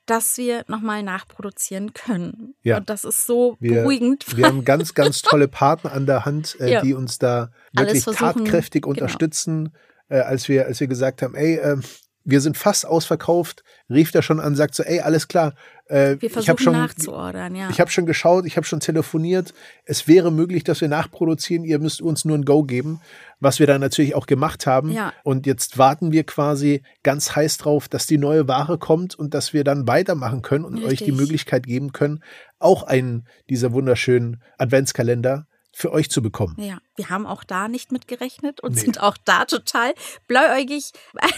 dass 0.06 0.38
wir 0.38 0.64
nochmal 0.68 1.02
nachproduzieren 1.04 1.94
können. 1.94 2.54
Ja. 2.62 2.78
Und 2.78 2.90
das 2.90 3.04
ist 3.04 3.26
so 3.26 3.58
Wir, 3.60 3.82
beruhigend. 3.82 4.38
wir 4.38 4.46
haben 4.46 4.64
ganz, 4.66 4.94
ganz 4.94 5.22
tolle 5.24 5.48
Partner 5.48 5.92
an 5.92 6.06
der 6.06 6.26
Hand, 6.26 6.58
äh, 6.60 6.72
Ja. 6.72 6.82
die 6.82 6.94
uns 6.94 7.18
da 7.18 7.52
wirklich 7.74 8.06
tatkräftig 8.06 8.84
genau. 8.84 8.94
Äh, 10.10 10.20
als, 10.20 10.48
wir, 10.50 10.66
als 10.66 10.80
wir 10.80 10.88
gesagt 10.88 11.22
haben, 11.22 11.36
ey, 11.36 11.56
äh, 11.56 11.78
wir 12.26 12.42
sind 12.42 12.58
fast 12.58 12.88
ausverkauft, 12.88 13.64
rief 13.88 14.12
der 14.12 14.24
schon 14.24 14.40
an, 14.40 14.56
sagt 14.56 14.74
so, 14.74 14.82
ey, 14.82 15.00
alles 15.00 15.28
klar. 15.28 15.54
Äh, 15.86 16.18
wir 16.20 16.24
ich 16.24 16.34
versuchen 16.34 16.50
habe 16.50 16.62
schon, 16.62 16.74
nachzuordern, 16.74 17.56
ja. 17.56 17.70
ich 17.70 17.80
habe 17.80 17.92
schon 17.92 18.08
geschaut, 18.08 18.48
ich 18.48 18.58
habe 18.58 18.66
schon 18.66 18.80
telefoniert. 18.80 19.54
Es 19.86 20.08
wäre 20.08 20.32
möglich, 20.32 20.64
dass 20.64 20.82
wir 20.82 20.88
nachproduzieren. 20.88 21.64
Ihr 21.64 21.78
müsst 21.78 22.02
uns 22.02 22.26
nur 22.26 22.36
ein 22.36 22.44
Go 22.44 22.64
geben, 22.64 23.00
was 23.40 23.60
wir 23.60 23.68
dann 23.68 23.80
natürlich 23.80 24.16
auch 24.16 24.26
gemacht 24.26 24.66
haben. 24.66 24.92
Ja. 24.92 25.14
Und 25.24 25.46
jetzt 25.46 25.78
warten 25.78 26.12
wir 26.12 26.24
quasi 26.24 26.82
ganz 27.04 27.36
heiß 27.36 27.60
drauf, 27.60 27.88
dass 27.88 28.08
die 28.08 28.18
neue 28.18 28.48
Ware 28.48 28.80
kommt 28.80 29.14
und 29.14 29.36
dass 29.36 29.54
wir 29.54 29.64
dann 29.64 29.88
weitermachen 29.88 30.42
können 30.42 30.66
und 30.66 30.78
euch 30.78 31.00
die 31.00 31.12
Richtig. 31.12 31.18
Möglichkeit 31.18 31.68
geben 31.68 31.94
können, 31.94 32.24
auch 32.58 32.82
einen 32.82 33.28
dieser 33.50 33.72
wunderschönen 33.72 34.42
Adventskalender 34.58 35.46
für 35.78 35.92
euch 35.92 36.10
zu 36.10 36.22
bekommen. 36.22 36.56
Ja, 36.58 36.78
wir 36.96 37.10
haben 37.10 37.28
auch 37.28 37.44
da 37.44 37.68
nicht 37.68 37.92
mit 37.92 38.08
gerechnet 38.08 38.62
und 38.62 38.76
Nee. 38.76 38.80
sind 38.82 39.02
auch 39.02 39.18
da 39.26 39.44
total 39.44 39.94
blauäugig. 40.26 40.94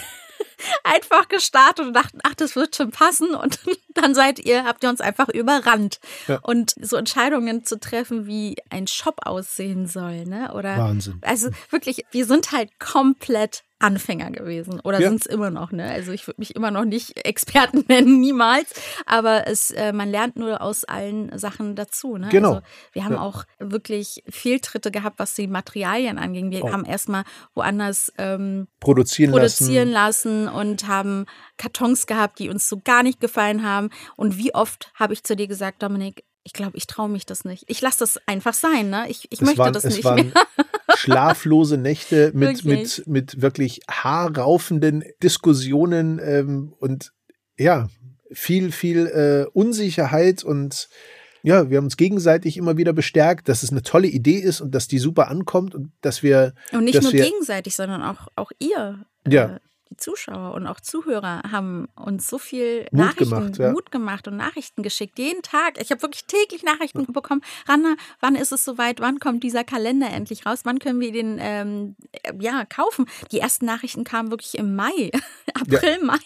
einfach 0.84 1.28
gestartet 1.28 1.86
und 1.88 1.94
dachten, 1.94 2.20
ach, 2.24 2.36
das 2.36 2.56
wird 2.56 2.76
schon 2.76 2.92
passen. 2.92 3.34
Und 3.36 3.60
dann 3.96 4.14
seid 4.14 4.40
ihr, 4.40 4.66
habt 4.66 4.84
ihr 4.84 4.90
uns 4.90 5.02
einfach 5.02 5.30
überrannt. 5.30 6.00
Ja. 6.28 6.40
Und 6.44 6.76
so 6.80 6.98
Entscheidungen 6.98 7.66
zu 7.66 7.80
treffen, 7.80 8.28
wie 8.28 8.56
ein 8.70 8.86
Shop 8.88 9.22
aussehen 9.26 9.88
soll, 9.88 10.26
ne? 10.26 10.54
Oder 10.54 10.78
Wahnsinn. 10.78 11.20
also 11.22 11.50
wirklich, 11.72 12.06
wir 12.12 12.26
sind 12.26 12.52
halt 12.52 12.80
komplett 12.80 13.64
Anfänger 13.80 14.32
gewesen 14.32 14.80
oder 14.84 15.00
Ja. 15.00 15.10
sind 15.10 15.22
es 15.22 15.28
immer 15.28 15.52
noch, 15.52 15.72
ne? 15.72 15.90
Also 15.90 16.12
ich 16.12 16.26
würde 16.28 16.40
mich 16.40 16.56
immer 16.56 16.72
noch 16.72 16.86
nicht 16.86 17.16
Experten 17.26 17.86
nennen, 17.88 18.20
niemals. 18.20 18.74
Aber 19.06 19.48
es, 19.48 19.70
äh, 19.72 19.94
man 19.94 20.10
lernt 20.10 20.36
nur 20.36 20.62
aus 20.62 20.84
allen 20.84 21.38
Sachen 21.38 21.76
dazu. 21.76 22.18
Ne? 22.18 22.30
Genau. 22.30 22.56
Also 22.56 22.62
wir 22.94 23.06
haben 23.06 23.14
Ja. 23.14 23.22
auch 23.22 23.44
wirklich 23.60 24.24
Fehltritte 24.30 24.90
gehabt, 24.90 25.20
was 25.20 25.36
die 25.36 25.48
Materialien 25.48 26.18
anging. 26.18 26.50
Wir 26.52 26.64
Oh. 26.64 26.72
haben 26.72 26.86
erstmal 26.86 27.24
woanders 27.54 28.12
ähm, 28.18 28.68
Produzieren, 28.80 29.32
produzieren 29.32 29.90
lassen. 29.90 30.46
lassen 30.46 30.56
und 30.56 30.88
haben 30.88 31.26
Kartons 31.58 32.08
gehabt, 32.08 32.40
die 32.40 32.50
uns 32.50 32.68
so 32.68 32.80
gar 32.84 33.04
nicht 33.04 33.20
gefallen 33.20 33.64
haben. 33.64 33.90
Und 34.16 34.38
wie 34.38 34.56
oft 34.56 34.92
habe 34.96 35.14
ich 35.14 35.24
zu 35.24 35.36
dir 35.36 35.48
gesagt, 35.48 35.84
Dominik, 35.84 36.24
ich 36.44 36.54
glaube, 36.54 36.78
ich 36.78 36.88
traue 36.88 37.10
mich 37.10 37.26
das 37.26 37.44
nicht. 37.46 37.66
Ich 37.68 37.82
lasse 37.82 38.00
das 38.00 38.20
einfach 38.26 38.54
sein, 38.54 38.90
ne? 38.90 39.06
Ich, 39.10 39.28
ich 39.32 39.42
möchte 39.42 39.58
waren, 39.60 39.74
das 39.74 39.84
nicht 39.84 40.04
waren 40.06 40.16
mehr. 40.28 40.34
schlaflose 40.98 41.78
Nächte 41.78 42.32
mit, 42.34 42.64
Wirklich. 42.66 42.98
mit, 43.06 43.08
mit 43.08 43.42
wirklich 43.42 43.80
haarraufenden 43.90 45.04
Diskussionen 45.24 46.20
ähm, 46.24 46.74
und 46.80 47.12
ja, 47.58 47.90
viel, 48.32 48.72
viel 48.72 49.08
äh, 49.08 49.46
Unsicherheit 49.54 50.44
und 50.44 50.90
ja, 51.44 51.70
wir 51.70 51.78
haben 51.78 51.86
uns 51.86 51.96
gegenseitig 51.98 52.58
immer 52.58 52.76
wieder 52.78 52.92
bestärkt, 52.92 53.48
dass 53.48 53.64
es 53.64 53.72
eine 53.72 53.84
tolle 53.84 54.08
Idee 54.08 54.38
ist 54.40 54.60
und 54.60 54.72
dass 54.76 54.88
die 54.90 54.98
super 55.00 55.30
ankommt 55.30 55.76
und 55.76 55.92
dass 56.02 56.24
wir 56.24 56.54
Und 56.74 56.84
nicht 56.84 57.02
nur 57.02 57.14
wir- 57.14 57.24
gegenseitig, 57.24 57.76
sondern 57.76 58.02
auch, 58.04 58.28
auch 58.36 58.52
ihr, 58.60 59.06
Ja. 59.28 59.60
Zuschauer 59.98 60.54
und 60.54 60.68
auch 60.68 60.80
Zuhörer 60.80 61.42
haben 61.52 61.88
uns 61.96 62.28
so 62.28 62.38
viel 62.38 62.88
Mut 62.92 62.94
Nachrichten, 62.94 63.30
gemacht, 63.30 63.58
ja. 63.58 63.72
Mut 63.72 63.92
gemacht 63.92 64.28
und 64.28 64.38
Nachrichten 64.38 64.84
geschickt. 64.84 65.20
Jeden 65.20 65.42
Tag. 65.42 65.80
Ich 65.80 65.92
habe 65.92 66.02
wirklich 66.02 66.26
täglich 66.26 66.64
Nachrichten 66.64 67.06
bekommen. 67.12 67.42
Ranna, 67.68 67.96
wann 68.20 68.36
ist 68.36 68.52
es 68.52 68.64
soweit? 68.64 69.00
Wann 69.00 69.20
kommt 69.20 69.44
dieser 69.44 69.64
Kalender 69.64 70.10
endlich 70.10 70.46
raus? 70.46 70.62
Wann 70.64 70.80
können 70.80 71.00
wir 71.00 71.12
den 71.12 71.38
ähm, 71.42 71.96
äh, 72.12 72.34
ja, 72.40 72.66
kaufen? 72.66 73.06
Die 73.32 73.40
ersten 73.40 73.66
Nachrichten 73.66 74.04
kamen 74.04 74.32
wirklich 74.32 74.58
im 74.58 74.76
Mai, 74.76 75.12
April, 75.54 76.04
Mai. 76.04 76.18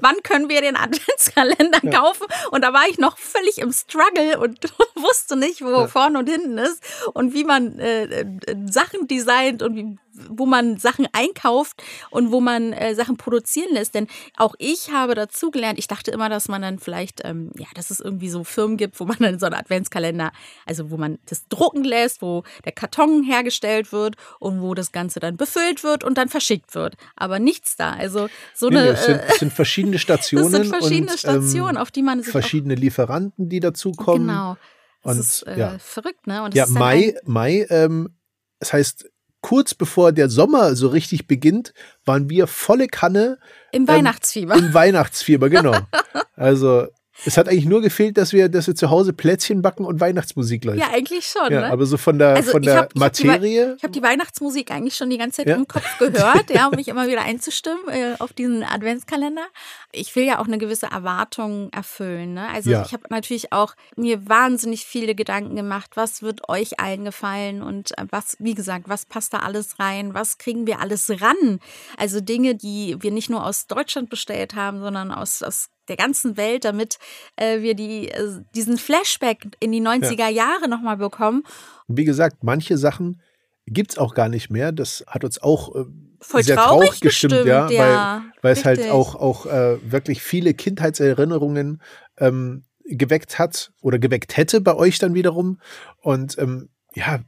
Wann 0.00 0.16
können 0.22 0.48
wir 0.48 0.60
den 0.60 0.76
Adventskalender 0.76 1.80
kaufen? 1.90 2.26
Und 2.50 2.62
da 2.62 2.72
war 2.72 2.88
ich 2.88 2.98
noch 2.98 3.18
völlig 3.18 3.58
im 3.58 3.72
Struggle 3.72 4.38
und 4.38 4.60
wusste 4.94 5.36
nicht, 5.36 5.62
wo 5.62 5.86
vorne 5.86 6.18
und 6.18 6.28
hinten 6.28 6.58
ist 6.58 6.82
und 7.14 7.34
wie 7.34 7.44
man 7.44 7.78
äh, 7.78 8.04
äh, 8.04 8.26
Sachen 8.66 9.06
designt 9.06 9.62
und 9.62 9.76
wie, 9.76 9.98
wo 10.28 10.46
man 10.46 10.76
Sachen 10.78 11.06
einkauft 11.12 11.82
und 12.10 12.30
wo 12.30 12.40
man 12.40 12.72
äh, 12.72 12.94
Sachen 12.94 13.16
produzieren 13.16 13.72
lässt. 13.72 13.94
Denn 13.94 14.06
auch 14.36 14.54
ich 14.58 14.90
habe 14.90 15.14
dazugelernt, 15.14 15.78
ich 15.78 15.88
dachte 15.88 16.10
immer, 16.10 16.28
dass 16.28 16.48
man 16.48 16.62
dann 16.62 16.78
vielleicht, 16.78 17.22
ähm, 17.24 17.50
ja, 17.56 17.66
dass 17.74 17.90
es 17.90 18.00
irgendwie 18.00 18.28
so 18.28 18.44
Firmen 18.44 18.76
gibt, 18.76 19.00
wo 19.00 19.04
man 19.04 19.16
dann 19.18 19.38
so 19.38 19.46
einen 19.46 19.54
Adventskalender, 19.54 20.32
also 20.66 20.90
wo 20.90 20.96
man 20.96 21.18
das 21.26 21.48
drucken 21.48 21.84
lässt, 21.84 22.22
wo 22.22 22.42
der 22.64 22.72
Karton 22.72 23.22
hergestellt 23.22 23.92
wird 23.92 24.16
und 24.38 24.60
wo 24.60 24.74
das 24.74 24.92
Ganze 24.92 25.20
dann 25.20 25.36
befüllt 25.36 25.82
wird 25.84 26.04
und 26.04 26.18
dann 26.18 26.28
verschickt 26.28 26.74
wird. 26.74 26.96
Aber 27.16 27.38
nichts 27.38 27.76
da. 27.76 27.92
Also 27.92 28.28
so 28.54 28.68
Nee, 28.68 28.78
eine. 28.78 28.88
es, 28.90 29.04
sind, 29.06 29.16
äh, 29.16 29.32
sind 29.38 29.52
verschiedene 29.52 29.98
Stationen. 29.98 30.44
das 30.44 30.52
sind 30.62 30.66
verschiedene 30.68 31.12
und, 31.12 31.18
Stationen, 31.18 31.76
ähm, 31.76 31.82
auf 31.82 31.90
die 31.90 32.02
man 32.02 32.22
sich 32.22 32.32
verschiedene 32.32 32.74
Lieferanten, 32.74 33.48
die 33.48 33.60
dazukommen. 33.60 34.28
Genau. 34.28 34.56
Das 35.02 35.14
Und, 35.14 35.20
ist 35.20 35.42
äh, 35.46 35.58
ja. 35.58 35.78
verrückt, 35.78 36.26
ne? 36.26 36.42
Und 36.44 36.54
Ja, 36.54 36.66
Mai, 36.66 37.14
Mai, 37.24 37.66
ähm, 37.70 38.14
das 38.60 38.72
heißt, 38.72 39.10
kurz 39.42 39.74
bevor 39.74 40.12
der 40.12 40.30
Sommer 40.30 40.74
so 40.74 40.88
richtig 40.88 41.26
beginnt, 41.26 41.74
waren 42.06 42.30
wir 42.30 42.46
volle 42.46 42.86
Kanne 42.86 43.38
im 43.72 43.86
Weihnachtsfieber. 43.86 44.54
im 44.54 44.72
Weihnachtsfieber, 44.72 45.50
genau. 45.50 45.76
Also, 46.34 46.88
es 47.26 47.36
hat 47.36 47.48
eigentlich 47.48 47.66
nur 47.66 47.80
gefehlt, 47.82 48.16
dass 48.16 48.32
wir, 48.32 48.48
dass 48.48 48.66
wir 48.66 48.74
zu 48.74 48.90
Hause 48.90 49.12
Plätzchen 49.12 49.62
backen 49.62 49.84
und 49.84 50.00
Weihnachtsmusik 50.00 50.64
läuft. 50.64 50.78
ja, 50.80 50.88
eigentlich 50.92 51.26
schon, 51.26 51.52
Ja, 51.52 51.60
ne? 51.62 51.70
aber 51.70 51.86
so 51.86 51.96
von 51.96 52.18
der, 52.18 52.30
Also 52.36 52.50
von 52.52 52.62
der 52.62 52.74
ich 52.74 52.80
hab 52.80 52.92
die 52.92 52.98
Materie. 53.26 53.74
Ich 53.76 53.82
habe 53.82 53.92
die 53.92 54.02
Weihnachtsmusik 54.02 54.70
eigentlich 54.70 54.96
schon 54.96 55.10
die 55.10 55.18
ganze 55.18 55.38
Zeit 55.38 55.48
Ja. 55.48 55.56
im 55.56 55.68
Kopf 55.68 55.98
gehört, 55.98 56.50
ja, 56.50 56.66
um 56.68 56.74
mich 56.76 56.88
immer 56.88 57.06
wieder 57.08 57.22
einzustimmen 57.22 57.88
äh, 57.88 58.14
auf 58.18 58.32
diesen 58.32 58.62
Adventskalender. 58.64 59.44
Ich 59.92 60.14
will 60.16 60.24
ja 60.24 60.38
auch 60.40 60.46
eine 60.46 60.58
gewisse 60.58 60.86
Erwartung 60.86 61.70
erfüllen. 61.72 62.34
Ne? 62.34 62.48
Also 62.48 62.70
Ja. 62.70 62.82
ich 62.86 62.92
habe 62.92 63.04
natürlich 63.10 63.52
auch 63.52 63.74
mir 63.96 64.28
wahnsinnig 64.28 64.84
viele 64.86 65.14
Gedanken 65.14 65.54
gemacht, 65.54 65.90
was 65.94 66.22
wird 66.22 66.48
euch 66.48 66.80
allen 66.80 67.04
gefallen 67.04 67.62
und 67.62 67.96
äh, 67.98 68.04
was, 68.10 68.36
wie 68.38 68.54
gesagt, 68.54 68.88
was 68.88 69.04
passt 69.06 69.34
da 69.34 69.38
alles 69.40 69.78
rein, 69.78 70.14
was 70.14 70.38
kriegen 70.38 70.66
wir 70.66 70.80
alles 70.80 71.10
ran? 71.20 71.60
Also 71.96 72.20
Dinge, 72.20 72.54
die 72.54 72.96
wir 73.00 73.10
nicht 73.10 73.28
nur 73.30 73.44
aus 73.44 73.66
Deutschland 73.66 74.08
bestellt 74.10 74.54
haben, 74.54 74.80
sondern 74.80 75.10
aus, 75.12 75.42
aus 75.42 75.68
der 75.88 75.96
ganzen 75.96 76.36
Welt, 76.36 76.64
damit 76.64 76.98
äh, 77.36 77.60
wir 77.60 77.74
die, 77.74 78.08
äh, 78.08 78.40
diesen 78.54 78.78
Flashback 78.78 79.46
in 79.60 79.72
die 79.72 79.80
90er 79.80 80.28
Jahre 80.28 80.68
nochmal 80.68 80.96
bekommen. 80.96 81.44
Wie 81.88 82.04
gesagt, 82.04 82.42
manche 82.42 82.78
Sachen 82.78 83.20
gibt's 83.66 83.98
auch 83.98 84.14
gar 84.14 84.28
nicht 84.28 84.50
mehr. 84.50 84.72
Das 84.72 85.04
hat 85.06 85.24
uns 85.24 85.42
auch 85.42 85.74
äh, 85.74 85.84
Voll 86.20 86.42
sehr 86.44 86.56
traurig 86.56 86.88
traurig 86.88 87.00
gestimmt, 87.00 87.32
bestimmt, 87.32 87.48
ja, 87.48 87.70
ja, 87.70 88.24
weil, 88.24 88.42
weil 88.42 88.52
es 88.52 88.64
halt 88.64 88.90
auch, 88.90 89.16
auch 89.16 89.46
äh, 89.46 89.78
wirklich 89.90 90.22
viele 90.22 90.54
Kindheitserinnerungen 90.54 91.82
ähm, 92.18 92.64
geweckt 92.84 93.38
hat 93.38 93.72
oder 93.80 93.98
geweckt 93.98 94.36
hätte 94.36 94.60
bei 94.60 94.74
euch 94.74 94.98
dann 94.98 95.14
wiederum. 95.14 95.60
Und 96.00 96.38
ähm, 96.38 96.68
ja, 96.94 97.20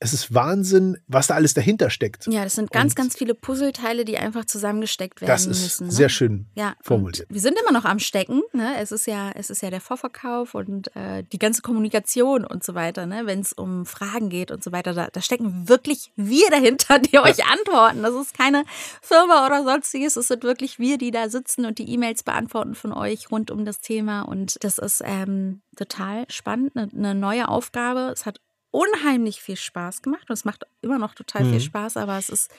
es 0.00 0.12
ist 0.12 0.32
Wahnsinn, 0.32 0.96
was 1.08 1.26
da 1.26 1.34
alles 1.34 1.54
dahinter 1.54 1.90
steckt. 1.90 2.26
Ja, 2.28 2.44
das 2.44 2.54
sind 2.54 2.70
ganz, 2.70 2.92
Und- 2.92 2.96
ganz 2.96 3.16
viele 3.16 3.34
Puzzleteile, 3.34 4.04
die 4.04 4.16
einfach 4.16 4.44
zusammengesteckt 4.44 5.20
werden 5.20 5.28
Das 5.30 5.46
ist 5.46 5.62
müssen. 5.62 5.86
Ne? 5.88 5.92
sehr 5.92 6.08
schön 6.08 6.46
ja, 6.54 6.74
formuliert. 6.80 7.26
Wir 7.28 7.40
sind 7.40 7.58
immer 7.60 7.72
noch 7.72 7.84
am 7.84 7.98
Stecken. 7.98 8.42
Ne? 8.52 8.76
Es 8.78 8.92
ist 8.92 9.06
ja, 9.06 9.32
es 9.34 9.50
ist 9.50 9.60
ja 9.60 9.70
der 9.70 9.80
Vorverkauf 9.80 10.54
und 10.54 10.94
äh, 10.94 11.24
die 11.32 11.38
ganze 11.38 11.62
Kommunikation 11.62 12.44
und 12.44 12.62
so 12.62 12.74
weiter. 12.76 13.06
Ne? 13.06 13.22
Wenn 13.26 13.40
es 13.40 13.52
um 13.52 13.86
Fragen 13.86 14.28
geht 14.28 14.50
und 14.52 14.62
so 14.62 14.70
weiter, 14.70 14.94
da, 14.94 15.08
da 15.10 15.20
stecken 15.20 15.68
wirklich 15.68 16.12
wir 16.14 16.48
dahinter, 16.50 16.98
die 17.00 17.18
euch 17.18 17.44
antworten. 17.46 18.02
Das 18.02 18.14
ist 18.14 18.38
keine 18.38 18.64
Firma 19.02 19.46
oder 19.46 19.64
sonstiges. 19.64 20.16
Es 20.16 20.28
sind 20.28 20.44
wirklich 20.44 20.78
wir, 20.78 20.98
die 20.98 21.10
da 21.10 21.28
sitzen 21.28 21.64
und 21.64 21.78
die 21.78 21.90
E-Mails 21.90 22.22
beantworten 22.22 22.76
von 22.76 22.92
euch 22.92 23.30
rund 23.32 23.50
um 23.50 23.64
das 23.64 23.80
Thema. 23.80 24.22
Und 24.22 24.62
das 24.62 24.78
ist 24.78 25.02
ähm, 25.04 25.60
total 25.76 26.24
spannend, 26.28 26.76
eine, 26.76 26.88
eine 26.92 27.14
neue 27.16 27.48
Aufgabe. 27.48 28.10
Es 28.12 28.26
hat 28.26 28.40
unheimlich 28.70 29.40
viel 29.40 29.56
Spaß 29.56 30.02
gemacht 30.02 30.28
und 30.28 30.34
es 30.34 30.44
macht 30.44 30.64
immer 30.82 30.98
noch 30.98 31.14
total 31.14 31.44
Mhm. 31.44 31.50
viel 31.50 31.60
Spaß, 31.60 31.96
aber 31.96 32.18
es 32.18 32.28
ist 32.28 32.50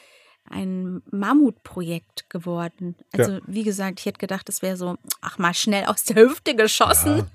ein 0.49 1.03
Mammutprojekt 1.11 2.27
geworden. 2.29 2.95
Also, 3.11 3.39
wie 3.45 3.61
gesagt, 3.63 3.99
ich 3.99 4.05
hätte 4.07 4.17
gedacht, 4.17 4.49
es 4.49 4.63
wäre 4.63 4.77
so, 4.77 4.95
ach 5.21 5.37
mal 5.37 5.53
schnell 5.53 5.85
aus 5.85 6.05
der 6.05 6.15
Hüfte 6.15 6.55
geschossen. 6.55 7.29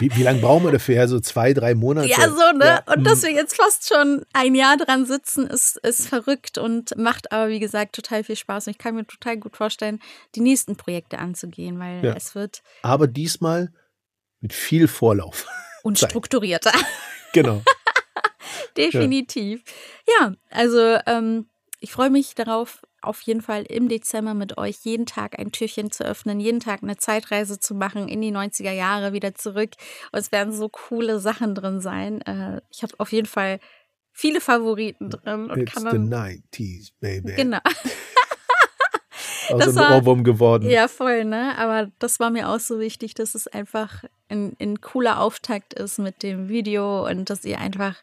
Wie, 0.00 0.10
wie 0.16 0.22
lange 0.24 0.40
brauchen 0.40 0.64
wir 0.64 0.72
dafür? 0.72 0.96
Ja, 0.96 1.06
so 1.06 1.20
zwei, 1.20 1.52
drei 1.52 1.74
Monate. 1.76 2.08
Ja, 2.08 2.28
so, 2.28 2.56
ne? 2.56 2.64
Ja, 2.64 2.92
und 2.92 3.04
dass 3.04 3.22
wir 3.22 3.30
jetzt 3.30 3.54
fast 3.54 3.88
schon 3.92 4.24
ein 4.32 4.56
Jahr 4.56 4.76
dran 4.78 5.06
sitzen, 5.06 5.46
ist, 5.46 5.76
ist 5.76 6.08
verrückt 6.08 6.58
und 6.58 6.96
macht 6.96 7.30
aber, 7.30 7.50
wie 7.50 7.60
gesagt, 7.60 7.94
total 7.94 8.24
viel 8.24 8.36
Spaß. 8.36 8.66
Und 8.66 8.72
ich 8.72 8.78
kann 8.78 8.96
mir 8.96 9.06
total 9.06 9.36
gut 9.36 9.56
vorstellen, 9.56 10.00
die 10.34 10.40
nächsten 10.40 10.74
Projekte 10.76 11.18
anzugehen, 11.18 11.78
weil 11.78 12.04
Ja. 12.04 12.14
es 12.16 12.34
wird 12.34 12.62
Aber 12.82 13.06
diesmal 13.06 13.72
mit 14.40 14.52
viel 14.54 14.88
Vorlauf. 14.88 15.46
unstrukturierter. 15.84 16.72
genau. 17.32 17.62
Definitiv. 18.76 19.62
Ja, 20.18 20.32
also 20.50 20.98
ähm, 21.06 21.48
ich 21.80 21.92
freue 21.92 22.10
mich 22.10 22.34
darauf, 22.34 22.82
auf 23.02 23.20
jeden 23.22 23.40
Fall 23.40 23.62
im 23.62 23.88
Dezember 23.88 24.34
mit 24.34 24.58
euch 24.58 24.78
jeden 24.82 25.06
Tag 25.06 25.38
ein 25.38 25.52
Türchen 25.52 25.90
zu 25.90 26.04
öffnen, 26.04 26.38
jeden 26.38 26.60
Tag 26.60 26.82
eine 26.82 26.96
Zeitreise 26.98 27.58
zu 27.58 27.74
machen 27.74 28.08
in 28.08 28.20
die 28.20 28.32
90er 28.32 28.72
Jahre 28.72 29.12
wieder 29.12 29.34
zurück. 29.34 29.70
Und 30.12 30.18
es 30.18 30.32
werden 30.32 30.52
so 30.52 30.68
coole 30.68 31.18
Sachen 31.18 31.54
drin 31.54 31.80
sein. 31.80 32.20
Äh, 32.22 32.60
ich 32.70 32.82
habe 32.82 32.92
auf 32.98 33.12
jeden 33.12 33.26
Fall 33.26 33.58
viele 34.12 34.40
Favoriten 34.40 35.10
drin 35.10 35.50
und 35.50 35.60
It's 35.62 35.72
kann 35.72 35.84
the 35.84 36.10
dann. 36.10 36.42
90s, 36.52 36.92
baby. 37.00 37.34
Genau. 37.34 37.60
Also 39.52 39.72
das 39.72 39.76
ein 39.76 39.92
Ohrwurm 39.94 40.22
geworden. 40.22 40.68
Ja, 40.70 40.86
voll, 40.86 41.24
ne? 41.24 41.58
Aber 41.58 41.90
das 41.98 42.20
war 42.20 42.30
mir 42.30 42.48
auch 42.48 42.60
so 42.60 42.78
wichtig, 42.78 43.14
dass 43.14 43.34
es 43.34 43.48
einfach 43.48 44.04
ein, 44.28 44.56
ein 44.60 44.80
cooler 44.80 45.20
Auftakt 45.20 45.74
ist 45.74 45.98
mit 45.98 46.22
dem 46.22 46.48
Video 46.48 47.04
und 47.06 47.30
dass 47.30 47.44
ihr 47.44 47.58
einfach 47.58 47.96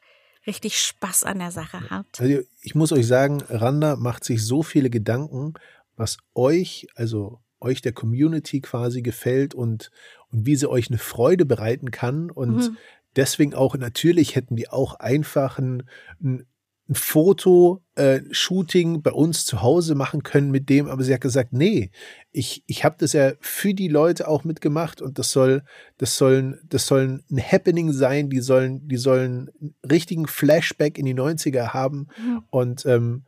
richtig 0.48 0.80
Spaß 0.80 1.24
an 1.24 1.40
der 1.40 1.52
Sache 1.52 1.90
habt. 1.90 2.20
Also 2.20 2.40
ich 2.62 2.74
muss 2.74 2.92
euch 2.92 3.06
sagen, 3.06 3.42
Randa 3.50 3.96
macht 3.96 4.24
sich 4.24 4.44
so 4.46 4.64
viele 4.64 4.90
Gedanken, 4.90 5.54
was 5.96 6.18
euch, 6.34 6.88
also 6.96 7.42
euch 7.60 7.82
der 7.82 7.92
Community 7.92 8.62
quasi 8.62 9.02
gefällt 9.02 9.54
und, 9.54 9.92
und 10.32 10.46
wie 10.46 10.56
sie 10.56 10.70
euch 10.70 10.90
eine 10.90 10.98
Freude 11.00 11.46
bereiten 11.46 11.92
kann. 11.92 12.32
Und 12.32 12.56
Mhm. 12.56 12.78
deswegen 13.16 13.54
auch, 13.54 13.76
natürlich 13.76 14.36
hätten 14.36 14.58
wir 14.58 14.74
auch 14.74 14.96
einfach 14.96 15.60
ein, 16.90 16.94
ein, 16.94 16.96
ein 16.96 16.96
Foto-Shooting 16.96 19.02
bei 19.02 19.12
uns 19.12 19.46
zu 19.46 19.62
Hause 19.62 19.96
machen 19.96 20.24
können 20.24 20.52
mit 20.52 20.70
dem, 20.70 20.88
aber 20.88 21.04
sie 21.04 21.14
hat 21.14 21.22
gesagt, 21.22 21.54
nee, 21.54 21.92
ich, 22.32 22.64
ich 22.68 22.84
habe 22.84 22.96
das 23.00 23.14
ja 23.14 23.34
für 23.40 23.74
die 23.74 23.88
Leute 23.88 24.28
auch 24.28 24.44
mitgemacht 24.44 25.02
und 25.02 25.20
das 25.20 25.32
soll, 25.32 25.64
das 25.98 26.18
sollen, 26.18 26.60
das 26.66 26.88
sollen 26.88 27.24
ein 27.30 27.40
Happening 27.40 27.92
sein, 27.92 28.30
die 28.30 28.40
sollen, 28.40 28.88
die 28.88 28.98
sollen 28.98 29.50
einen 29.60 29.76
richtigen 29.90 30.28
Flashback 30.28 30.98
in 30.98 31.06
die 31.06 31.16
90er 31.16 31.74
haben. 31.74 32.08
Mhm. 32.18 32.44
Und 32.50 32.86
ähm, 32.86 33.24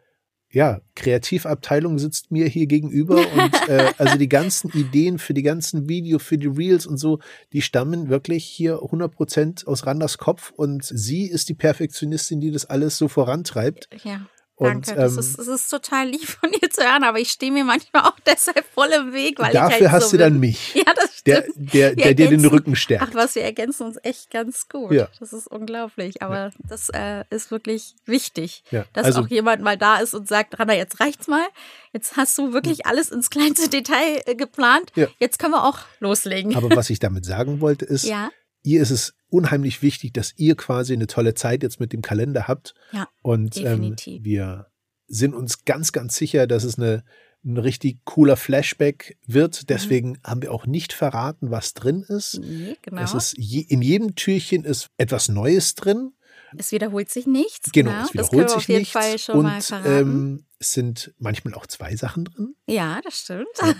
ja, 0.51 0.81
Kreativabteilung 0.95 1.99
sitzt 1.99 2.31
mir 2.31 2.47
hier 2.47 2.65
gegenüber 2.65 3.17
und 3.17 3.69
äh, 3.69 3.93
also 3.97 4.17
die 4.17 4.29
ganzen 4.29 4.71
Ideen 4.71 5.19
für 5.19 5.33
die 5.33 5.43
ganzen 5.43 5.87
Video, 5.87 6.17
für 6.19 6.37
die 6.37 6.47
Reels 6.47 6.87
und 6.87 6.97
so, 6.97 7.19
die 7.53 7.61
stammen 7.61 8.09
wirklich 8.09 8.45
hier 8.45 8.77
100% 8.77 9.67
aus 9.67 9.85
Randers 9.85 10.17
Kopf 10.17 10.51
und 10.55 10.83
sie 10.83 11.25
ist 11.25 11.49
die 11.49 11.53
Perfektionistin, 11.53 12.39
die 12.39 12.51
das 12.51 12.65
alles 12.65 12.97
so 12.97 13.07
vorantreibt. 13.07 13.89
Ja. 14.03 14.21
Und, 14.59 14.89
Danke, 14.89 15.01
das, 15.01 15.13
ähm, 15.13 15.19
ist, 15.19 15.39
das 15.39 15.47
ist 15.47 15.69
total 15.69 16.09
lieb 16.09 16.25
von 16.25 16.51
dir 16.51 16.69
zu 16.69 16.81
hören, 16.81 17.05
aber 17.05 17.19
ich 17.19 17.29
stehe 17.29 17.49
mir 17.49 17.63
manchmal 17.63 18.03
auch 18.03 18.19
deshalb 18.25 18.65
voll 18.73 18.89
im 18.89 19.13
Weg, 19.13 19.39
weil 19.39 19.53
Dafür 19.53 19.77
ich 19.77 19.83
halt 19.83 19.91
hast 19.91 20.09
so 20.09 20.17
du 20.17 20.23
dann 20.23 20.33
bin. 20.33 20.41
mich, 20.41 20.75
Ja, 20.75 20.83
das 20.95 21.08
der, 21.29 21.45
der, 21.55 21.95
der 21.95 22.13
dir 22.13 22.29
den 22.29 22.45
Rücken 22.45 22.73
Ach 22.75 22.77
stärkt. 22.79 23.15
was, 23.15 23.35
wir 23.35 23.43
ergänzen 23.43 23.85
uns 23.87 23.97
echt 24.03 24.31
ganz 24.31 24.67
gut. 24.69 24.91
Ja. 24.91 25.07
Das 25.19 25.33
ist 25.33 25.47
unglaublich, 25.47 26.21
aber 26.21 26.51
das 26.67 26.89
äh, 26.89 27.23
ist 27.29 27.51
wirklich 27.51 27.95
wichtig, 28.05 28.63
Ja, 28.71 28.85
dass 28.93 29.05
also- 29.05 29.21
auch 29.21 29.27
jemand 29.27 29.61
mal 29.61 29.77
da 29.77 29.97
ist 29.97 30.13
und 30.13 30.27
sagt, 30.27 30.59
Randa, 30.59 30.73
jetzt 30.73 30.99
reicht's 30.99 31.27
mal. 31.27 31.45
Jetzt 31.93 32.17
hast 32.17 32.37
du 32.37 32.53
wirklich 32.53 32.85
alles 32.85 33.09
ins 33.09 33.29
kleinste 33.29 33.69
Detail 33.69 34.21
äh, 34.25 34.35
geplant. 34.35 34.91
Ja. 34.95 35.07
Jetzt 35.19 35.39
können 35.39 35.53
wir 35.53 35.63
auch 35.65 35.79
loslegen. 35.99 36.55
Aber 36.55 36.75
was 36.75 36.89
ich 36.89 36.99
damit 36.99 37.25
sagen 37.25 37.61
wollte, 37.61 37.85
ist, 37.85 38.03
ja, 38.05 38.29
ihr 38.63 38.81
ist 38.81 38.91
es 38.91 39.13
unheimlich 39.29 39.81
wichtig, 39.81 40.13
dass 40.13 40.33
ihr 40.37 40.55
quasi 40.55 40.93
eine 40.93 41.07
tolle 41.07 41.33
Zeit 41.33 41.63
jetzt 41.63 41.79
mit 41.79 41.93
dem 41.93 42.01
Kalender 42.01 42.47
habt. 42.47 42.73
Ja, 42.91 43.07
Und 43.21 43.57
ähm, 43.57 43.95
wir 44.21 44.67
sind 45.07 45.33
uns 45.33 45.65
ganz, 45.65 45.91
ganz 45.91 46.15
sicher, 46.15 46.45
dass 46.45 46.63
es 46.63 46.77
eine, 46.77 47.03
ein 47.45 47.57
richtig 47.57 47.99
cooler 48.05 48.35
Flashback 48.35 49.17
wird. 49.25 49.69
Deswegen 49.69 50.19
haben 50.23 50.41
wir 50.41 50.51
auch 50.51 50.65
nicht 50.65 50.93
verraten, 50.93 51.51
was 51.51 51.73
drin 51.73 52.03
ist. 52.07 52.39
nee, 52.41 52.75
genau. 52.81 53.01
Es 53.01 53.13
ist 53.13 53.35
je, 53.37 53.61
in 53.61 53.81
jedem 53.81 54.15
Türchen 54.15 54.65
ist 54.65 54.89
etwas 54.97 55.29
Neues 55.29 55.75
drin. 55.75 56.13
Es 56.57 56.71
wiederholt 56.71 57.09
sich 57.09 57.27
nichts. 57.27 57.71
Genau, 57.71 57.91
genau. 57.91 58.03
es 58.03 58.13
wiederholt 58.13 58.49
sich 58.49 58.57
auf 58.57 58.67
jeden 58.67 58.79
nichts. 58.79 58.93
Fall 58.93 59.19
schon 59.19 59.43
mal 59.43 59.57
und 59.57 59.85
ähm, 59.85 60.45
es 60.57 60.73
sind 60.73 61.13
manchmal 61.19 61.53
auch 61.53 61.67
zwei 61.67 61.95
Sachen 61.95 62.25
drin. 62.25 62.55
ja, 62.67 62.99
das 63.03 63.19
stimmt. 63.19 63.47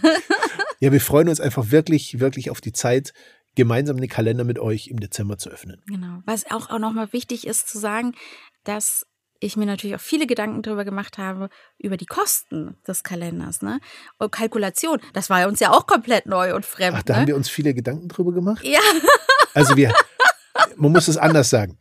Ja, 0.82 0.94
wir 0.94 1.02
freuen 1.02 1.28
uns 1.28 1.42
einfach 1.42 1.72
wirklich, 1.72 2.22
wirklich 2.22 2.50
auf 2.50 2.62
die 2.62 2.72
Zeit, 2.72 3.14
gemeinsam 3.56 3.98
den 3.98 4.10
Kalender 4.10 4.46
mit 4.46 4.60
euch 4.60 4.88
im 4.88 5.00
Dezember 5.02 5.38
zu 5.38 5.50
öffnen. 5.50 5.82
Genau. 5.88 6.22
Was 6.26 6.50
auch, 6.50 6.70
auch 6.70 6.80
nochmal 6.80 7.12
wichtig 7.12 7.46
ist 7.46 7.68
zu 7.68 7.78
sagen, 7.78 8.16
dass 8.64 9.06
ich 9.40 9.58
mir 9.58 9.66
natürlich 9.66 9.96
auch 9.96 10.02
viele 10.02 10.28
Gedanken 10.28 10.62
darüber 10.62 10.86
gemacht 10.86 11.18
habe, 11.18 11.50
über 11.78 11.98
die 11.98 12.06
Kosten 12.06 12.78
des 12.88 13.04
Kalenders, 13.04 13.62
ne? 13.62 13.80
Und 14.18 14.32
Kalkulation, 14.32 15.00
das 15.14 15.30
war 15.30 15.48
uns 15.48 15.60
ja 15.60 15.72
auch 15.72 15.88
komplett 15.88 16.26
neu 16.26 16.56
und 16.56 16.66
fremd. 16.66 16.98
Ach, 17.00 17.04
da 17.04 17.14
ne? 17.14 17.20
haben 17.20 17.28
wir 17.28 17.36
uns 17.36 17.50
viele 17.50 17.74
Gedanken 17.74 18.10
drüber 18.10 18.34
gemacht. 18.34 18.64
ja, 18.64 18.80
Also 19.54 19.76
wir, 19.76 19.94
man 20.76 20.92
muss 20.92 21.08
es 21.08 21.18
anders 21.18 21.50
sagen. 21.50 21.80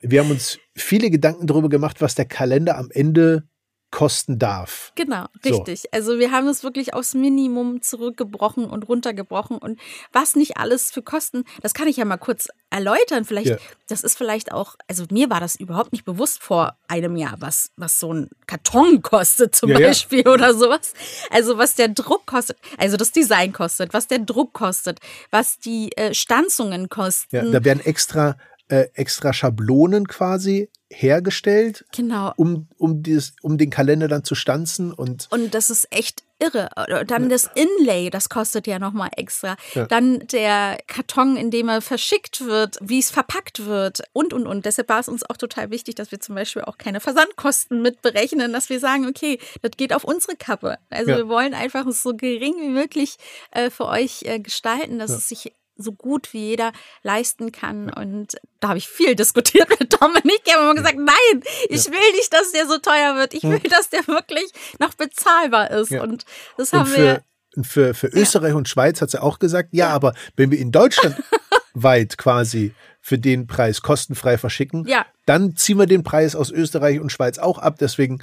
Wir 0.00 0.20
haben 0.20 0.30
uns 0.30 0.58
viele 0.76 1.10
Gedanken 1.10 1.46
darüber 1.46 1.68
gemacht, 1.68 2.00
was 2.00 2.14
der 2.14 2.26
Kalender 2.26 2.76
am 2.76 2.90
Ende 2.90 3.48
kosten 3.94 4.40
darf. 4.40 4.90
genau, 4.96 5.26
So. 5.44 5.50
richtig. 5.54 5.84
Also 5.94 6.18
wir 6.18 6.32
haben 6.32 6.48
es 6.48 6.64
wirklich 6.64 6.94
aufs 6.94 7.14
Minimum 7.14 7.80
zurückgebrochen 7.80 8.64
und 8.64 8.88
runtergebrochen 8.88 9.56
und 9.56 9.78
was 10.12 10.34
nicht 10.34 10.56
alles 10.56 10.90
für 10.90 11.00
Kosten, 11.00 11.44
das 11.62 11.74
kann 11.74 11.86
ich 11.86 11.96
ja 11.96 12.04
mal 12.04 12.16
kurz 12.16 12.48
erläutern. 12.70 13.24
Vielleicht, 13.24 13.46
Ja. 13.50 13.56
das 13.86 14.02
ist 14.02 14.18
vielleicht 14.18 14.50
auch, 14.52 14.74
also 14.88 15.04
mir 15.12 15.30
war 15.30 15.38
das 15.38 15.54
überhaupt 15.54 15.92
nicht 15.92 16.04
bewusst 16.04 16.42
vor 16.42 16.76
einem 16.88 17.14
Jahr, 17.16 17.36
was, 17.38 17.70
was 17.76 18.00
so 18.00 18.12
ein 18.12 18.30
Karton 18.48 19.00
kostet 19.00 19.54
zum 19.54 19.70
Ja, 19.70 19.78
ja. 19.78 19.86
Beispiel 19.88 20.28
oder 20.28 20.54
sowas. 20.54 20.92
Also 21.30 21.56
was 21.56 21.76
der 21.76 21.86
Druck 21.88 22.26
kostet, 22.26 22.58
also 22.78 22.96
das 22.96 23.12
Design 23.12 23.52
kostet, 23.52 23.94
was 23.94 24.08
der 24.08 24.18
Druck 24.18 24.54
kostet, 24.54 24.98
was 25.30 25.60
die 25.60 25.96
äh, 25.96 26.12
Stanzungen 26.14 26.88
kosten. 26.88 27.36
Ja, 27.36 27.44
da 27.44 27.64
werden 27.64 27.78
extra, 27.84 28.36
äh, 28.68 28.86
extra 28.94 29.32
Schablonen 29.32 30.08
quasi 30.08 30.68
hergestellt, 30.94 31.84
genau. 31.94 32.32
um, 32.36 32.68
um, 32.78 33.02
dieses, 33.02 33.34
um 33.42 33.58
den 33.58 33.70
Kalender 33.70 34.08
dann 34.08 34.24
zu 34.24 34.34
stanzen 34.34 34.92
und 34.92 35.26
Und 35.30 35.54
das 35.54 35.70
ist 35.70 35.88
echt 35.90 36.22
irre. 36.38 36.68
Dann 37.06 37.28
das 37.28 37.48
Inlay, 37.54 38.10
das 38.10 38.28
kostet 38.28 38.66
ja 38.66 38.78
nochmal 38.78 39.10
extra. 39.16 39.56
Ja. 39.74 39.86
Dann 39.86 40.26
der 40.32 40.78
Karton, 40.86 41.36
in 41.36 41.50
dem 41.50 41.68
er 41.68 41.80
verschickt 41.80 42.44
wird, 42.44 42.76
wie 42.82 42.98
es 42.98 43.10
verpackt 43.10 43.66
wird 43.66 44.02
und, 44.12 44.32
und, 44.32 44.46
und. 44.46 44.66
Deshalb 44.66 44.88
war 44.88 45.00
es 45.00 45.08
uns 45.08 45.22
auch 45.28 45.36
total 45.36 45.70
wichtig, 45.70 45.94
dass 45.94 46.10
wir 46.10 46.20
zum 46.20 46.34
Beispiel 46.34 46.62
auch 46.62 46.76
keine 46.78 47.00
Versandkosten 47.00 47.82
mit 47.82 48.02
berechnen, 48.02 48.52
dass 48.52 48.68
wir 48.68 48.80
sagen, 48.80 49.06
okay, 49.06 49.38
das 49.62 49.72
geht 49.76 49.94
auf 49.94 50.04
unsere 50.04 50.36
Kappe. 50.36 50.78
Also 50.90 51.12
Ja. 51.12 51.16
wir 51.18 51.28
wollen 51.28 51.54
einfach 51.54 51.86
es 51.86 52.02
so 52.02 52.14
gering 52.14 52.54
wie 52.60 52.68
möglich 52.68 53.16
äh, 53.52 53.70
für 53.70 53.86
euch 53.86 54.22
äh, 54.24 54.38
gestalten, 54.40 54.98
dass 54.98 55.10
Ja. 55.12 55.16
es 55.18 55.28
sich 55.28 55.52
so 55.76 55.92
gut 55.92 56.32
wie 56.32 56.48
jeder 56.50 56.72
leisten 57.02 57.52
kann. 57.52 57.92
Und 57.92 58.34
da 58.60 58.68
habe 58.68 58.78
ich 58.78 58.88
viel 58.88 59.14
diskutiert 59.16 59.68
mit 59.80 60.00
Dominik. 60.00 60.42
Ich 60.44 60.54
habe 60.54 60.64
immer 60.64 60.74
gesagt, 60.74 60.98
nein, 60.98 61.42
ich 61.68 61.86
will 61.86 62.12
nicht, 62.16 62.32
dass 62.32 62.52
der 62.52 62.66
so 62.66 62.78
teuer 62.78 63.16
wird. 63.16 63.34
Ich 63.34 63.42
will, 63.42 63.58
dass 63.70 63.90
der 63.90 64.06
wirklich 64.06 64.50
noch 64.78 64.94
bezahlbar 64.94 65.70
ist. 65.70 65.90
Ja. 65.90 66.02
Und 66.02 66.24
das 66.56 66.72
Und 66.72 66.78
haben 66.80 66.92
wir. 66.92 67.22
für, 67.62 67.62
für, 67.64 67.94
für 67.94 68.06
Österreich 68.08 68.54
und 68.54 68.68
Schweiz 68.68 69.00
hat 69.00 69.10
sie 69.10 69.22
auch 69.22 69.38
gesagt, 69.38 69.70
ja, 69.72 69.88
aber 69.90 70.14
wenn 70.36 70.50
wir 70.50 70.58
in 70.58 70.70
Deutschland 70.72 71.16
weit 71.74 72.16
quasi 72.18 72.72
für 73.00 73.18
den 73.18 73.46
Preis 73.46 73.82
kostenfrei 73.82 74.38
verschicken, 74.38 74.86
Ja. 74.86 75.04
dann 75.26 75.56
ziehen 75.56 75.78
wir 75.78 75.86
den 75.86 76.04
Preis 76.04 76.34
aus 76.36 76.50
Österreich 76.50 77.00
und 77.00 77.10
Schweiz 77.12 77.38
auch 77.38 77.58
ab. 77.58 77.76
Deswegen 77.78 78.22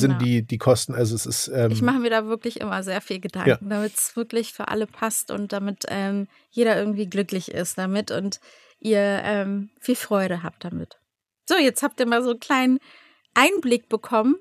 sind 0.00 0.12
Genau. 0.18 0.24
die, 0.24 0.42
die 0.42 0.58
Kosten, 0.58 0.94
also 0.94 1.14
es 1.14 1.26
ist, 1.26 1.48
ähm, 1.48 1.70
Ich 1.70 1.82
mache 1.82 1.98
mir 1.98 2.10
da 2.10 2.26
wirklich 2.26 2.60
immer 2.60 2.82
sehr 2.82 3.00
viel 3.00 3.20
Gedanken, 3.20 3.48
Ja. 3.50 3.58
damit 3.60 3.94
es 3.96 4.16
wirklich 4.16 4.52
für 4.52 4.68
alle 4.68 4.86
passt 4.86 5.30
und 5.30 5.52
damit 5.52 5.84
ähm, 5.88 6.28
jeder 6.50 6.76
irgendwie 6.78 7.06
glücklich 7.06 7.50
ist 7.50 7.78
damit 7.78 8.10
und 8.10 8.40
ihr 8.80 8.98
ähm, 9.00 9.70
viel 9.80 9.96
Freude 9.96 10.42
habt 10.42 10.64
damit. 10.64 10.98
So, 11.48 11.56
jetzt 11.56 11.82
habt 11.82 12.00
ihr 12.00 12.06
mal 12.06 12.22
so 12.22 12.30
einen 12.30 12.40
kleinen 12.40 12.78
Einblick 13.34 13.88
bekommen, 13.88 14.36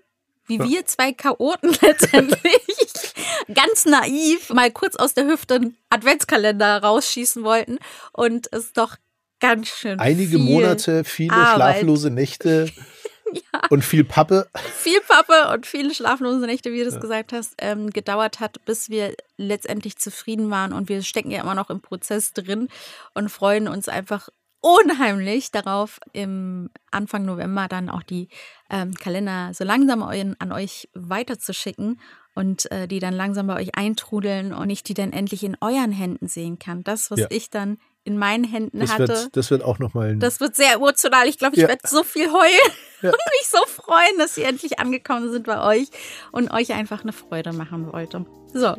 wie 0.48 0.58
Ja. 0.58 0.66
wir 0.68 0.86
zwei 0.86 1.14
Chaoten 1.14 1.74
letztendlich 1.82 3.14
ganz 3.54 3.86
naiv 3.86 4.50
mal 4.50 4.72
kurz 4.72 4.96
aus 4.96 5.14
der 5.14 5.26
Hüfte 5.26 5.56
einen 5.56 5.78
Adventskalender 5.90 6.82
rausschießen 6.84 7.44
wollten 7.44 7.80
und 8.12 8.48
es 8.52 8.74
doch 8.74 8.96
ganz 9.40 9.68
schön 9.70 10.00
einige 10.00 10.38
viel, 10.38 10.40
Monate, 10.40 11.04
viele 11.04 11.34
Arbeit. 11.34 11.54
schlaflose 11.78 12.10
Nächte 12.10 12.70
und 13.70 13.84
viel 13.84 14.04
Pappe. 14.04 14.48
viel 14.76 15.00
Pappe 15.02 15.52
und 15.54 15.66
viele 15.66 15.94
schlaflose 15.94 16.46
Nächte, 16.46 16.72
wie 16.72 16.80
du 16.80 16.86
das 16.86 17.00
gesagt 17.00 17.34
hast, 17.34 17.54
ähm, 17.60 17.90
gedauert 17.90 18.40
hat, 18.40 18.64
bis 18.66 18.90
wir 18.90 19.16
letztendlich 19.38 19.98
zufrieden 19.98 20.50
waren. 20.50 20.74
Und 20.74 20.90
wir 20.90 21.02
stecken 21.04 21.32
ja 21.32 21.42
immer 21.42 21.56
noch 21.56 21.70
im 21.70 21.82
Prozess 21.82 22.34
drin 22.34 22.70
und 23.14 23.30
freuen 23.30 23.68
uns 23.68 23.90
einfach 23.90 24.30
unheimlich 24.62 25.52
darauf, 25.52 26.00
im 26.14 26.70
Anfang 26.90 27.26
November 27.26 27.68
dann 27.68 27.90
auch 27.90 28.04
die 28.04 28.30
ähm, 28.70 28.94
Kalender 28.94 29.52
so 29.54 29.66
langsam 29.66 30.02
an 30.04 30.52
euch 30.54 30.88
weiterzuschicken 30.94 32.00
und 32.34 32.72
äh, 32.72 32.88
die 32.88 33.00
dann 33.00 33.14
langsam 33.14 33.48
bei 33.48 33.56
euch 33.58 33.76
eintrudeln 33.76 34.54
und 34.54 34.70
ich 34.70 34.84
die 34.84 34.94
dann 34.94 35.12
endlich 35.12 35.44
in 35.44 35.58
euren 35.60 35.92
Händen 35.92 36.28
sehen 36.28 36.60
kann. 36.60 36.84
Das, 36.84 37.12
was 37.12 37.20
Ja. 37.20 37.28
ich 37.30 37.50
dann 37.50 37.78
in 38.06 38.18
meinen 38.18 38.44
Händen 38.44 38.80
Das 38.80 38.92
hatte. 38.94 39.08
wird, 39.08 39.38
das 39.38 39.50
wird 39.52 39.64
auch 39.64 39.80
nochmal. 39.80 40.18
Das 40.18 40.40
wird 40.40 40.56
sehr 40.56 40.74
emotional. 40.74 41.28
Ich 41.28 41.38
glaube, 41.38 41.56
ich 41.56 41.62
Ja. 41.62 41.68
werde 41.70 41.88
so 41.88 42.04
viel 42.04 42.32
heulen 42.32 42.72
Ja. 43.02 43.10
und 43.12 43.18
mich 43.40 43.48
so 43.50 43.60
freuen, 43.82 44.18
dass 44.18 44.36
sie 44.36 44.44
endlich 44.44 44.80
angekommen 44.80 45.32
sind 45.32 45.46
bei 45.46 45.62
euch 45.64 45.88
und 46.32 46.52
euch 46.52 46.74
einfach 46.74 47.04
eine 47.04 47.14
Freude 47.14 47.54
machen 47.54 47.92
wollte. 47.94 48.26
So, 48.54 48.76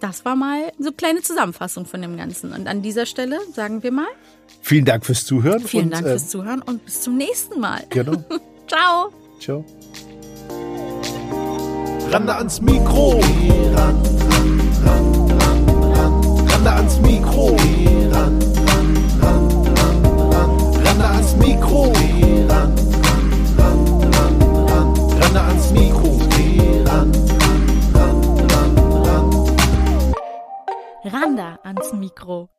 das 0.00 0.24
war 0.24 0.36
mal 0.36 0.72
so 0.78 0.88
eine 0.88 0.96
kleine 0.96 1.22
Zusammenfassung 1.22 1.86
von 1.86 2.02
dem 2.02 2.16
Ganzen. 2.16 2.52
Und 2.52 2.66
an 2.68 2.82
dieser 2.82 3.06
Stelle 3.06 3.38
sagen 3.54 3.82
wir 3.82 3.92
mal 3.92 4.08
Vielen 4.60 4.84
Dank 4.84 5.06
fürs 5.06 5.24
Zuhören. 5.24 5.60
vielen 5.60 5.84
und, 5.86 5.94
Dank 5.94 6.06
fürs 6.06 6.28
Zuhören 6.28 6.60
und 6.62 6.84
bis 6.84 7.00
zum 7.02 7.16
nächsten 7.16 7.60
Mal. 7.60 7.84
Genau. 7.90 8.12
Ciao. 8.68 9.10
Ciao. 9.40 9.64
Rande 12.10 12.34
ans 12.36 12.60
Mikro. 12.60 13.20
Ran, 13.74 13.96
ran, 14.30 14.60
ran, 14.86 15.23
ran. 16.64 16.74
Rande 16.74 16.80
ans 16.80 17.00
Mikro. 17.02 17.56
Ran, 18.12 18.32
ran, 18.66 18.88
ran, 19.20 19.44
ran, 19.76 19.96
ran. 20.30 20.48
Rande 20.84 21.04
ans 21.04 21.36
Mikro. 21.36 21.92
Ran, 22.48 22.70
ran, 23.08 23.20
ran, 23.58 23.78
ran, 24.12 24.34
ran. 24.66 24.86
Rande 25.20 25.36
ans 25.36 25.72
Mikro. 25.72 26.12
Ran. 26.86 27.10
Randa 31.04 31.58
ans 31.64 31.92
Mikro. 31.94 32.53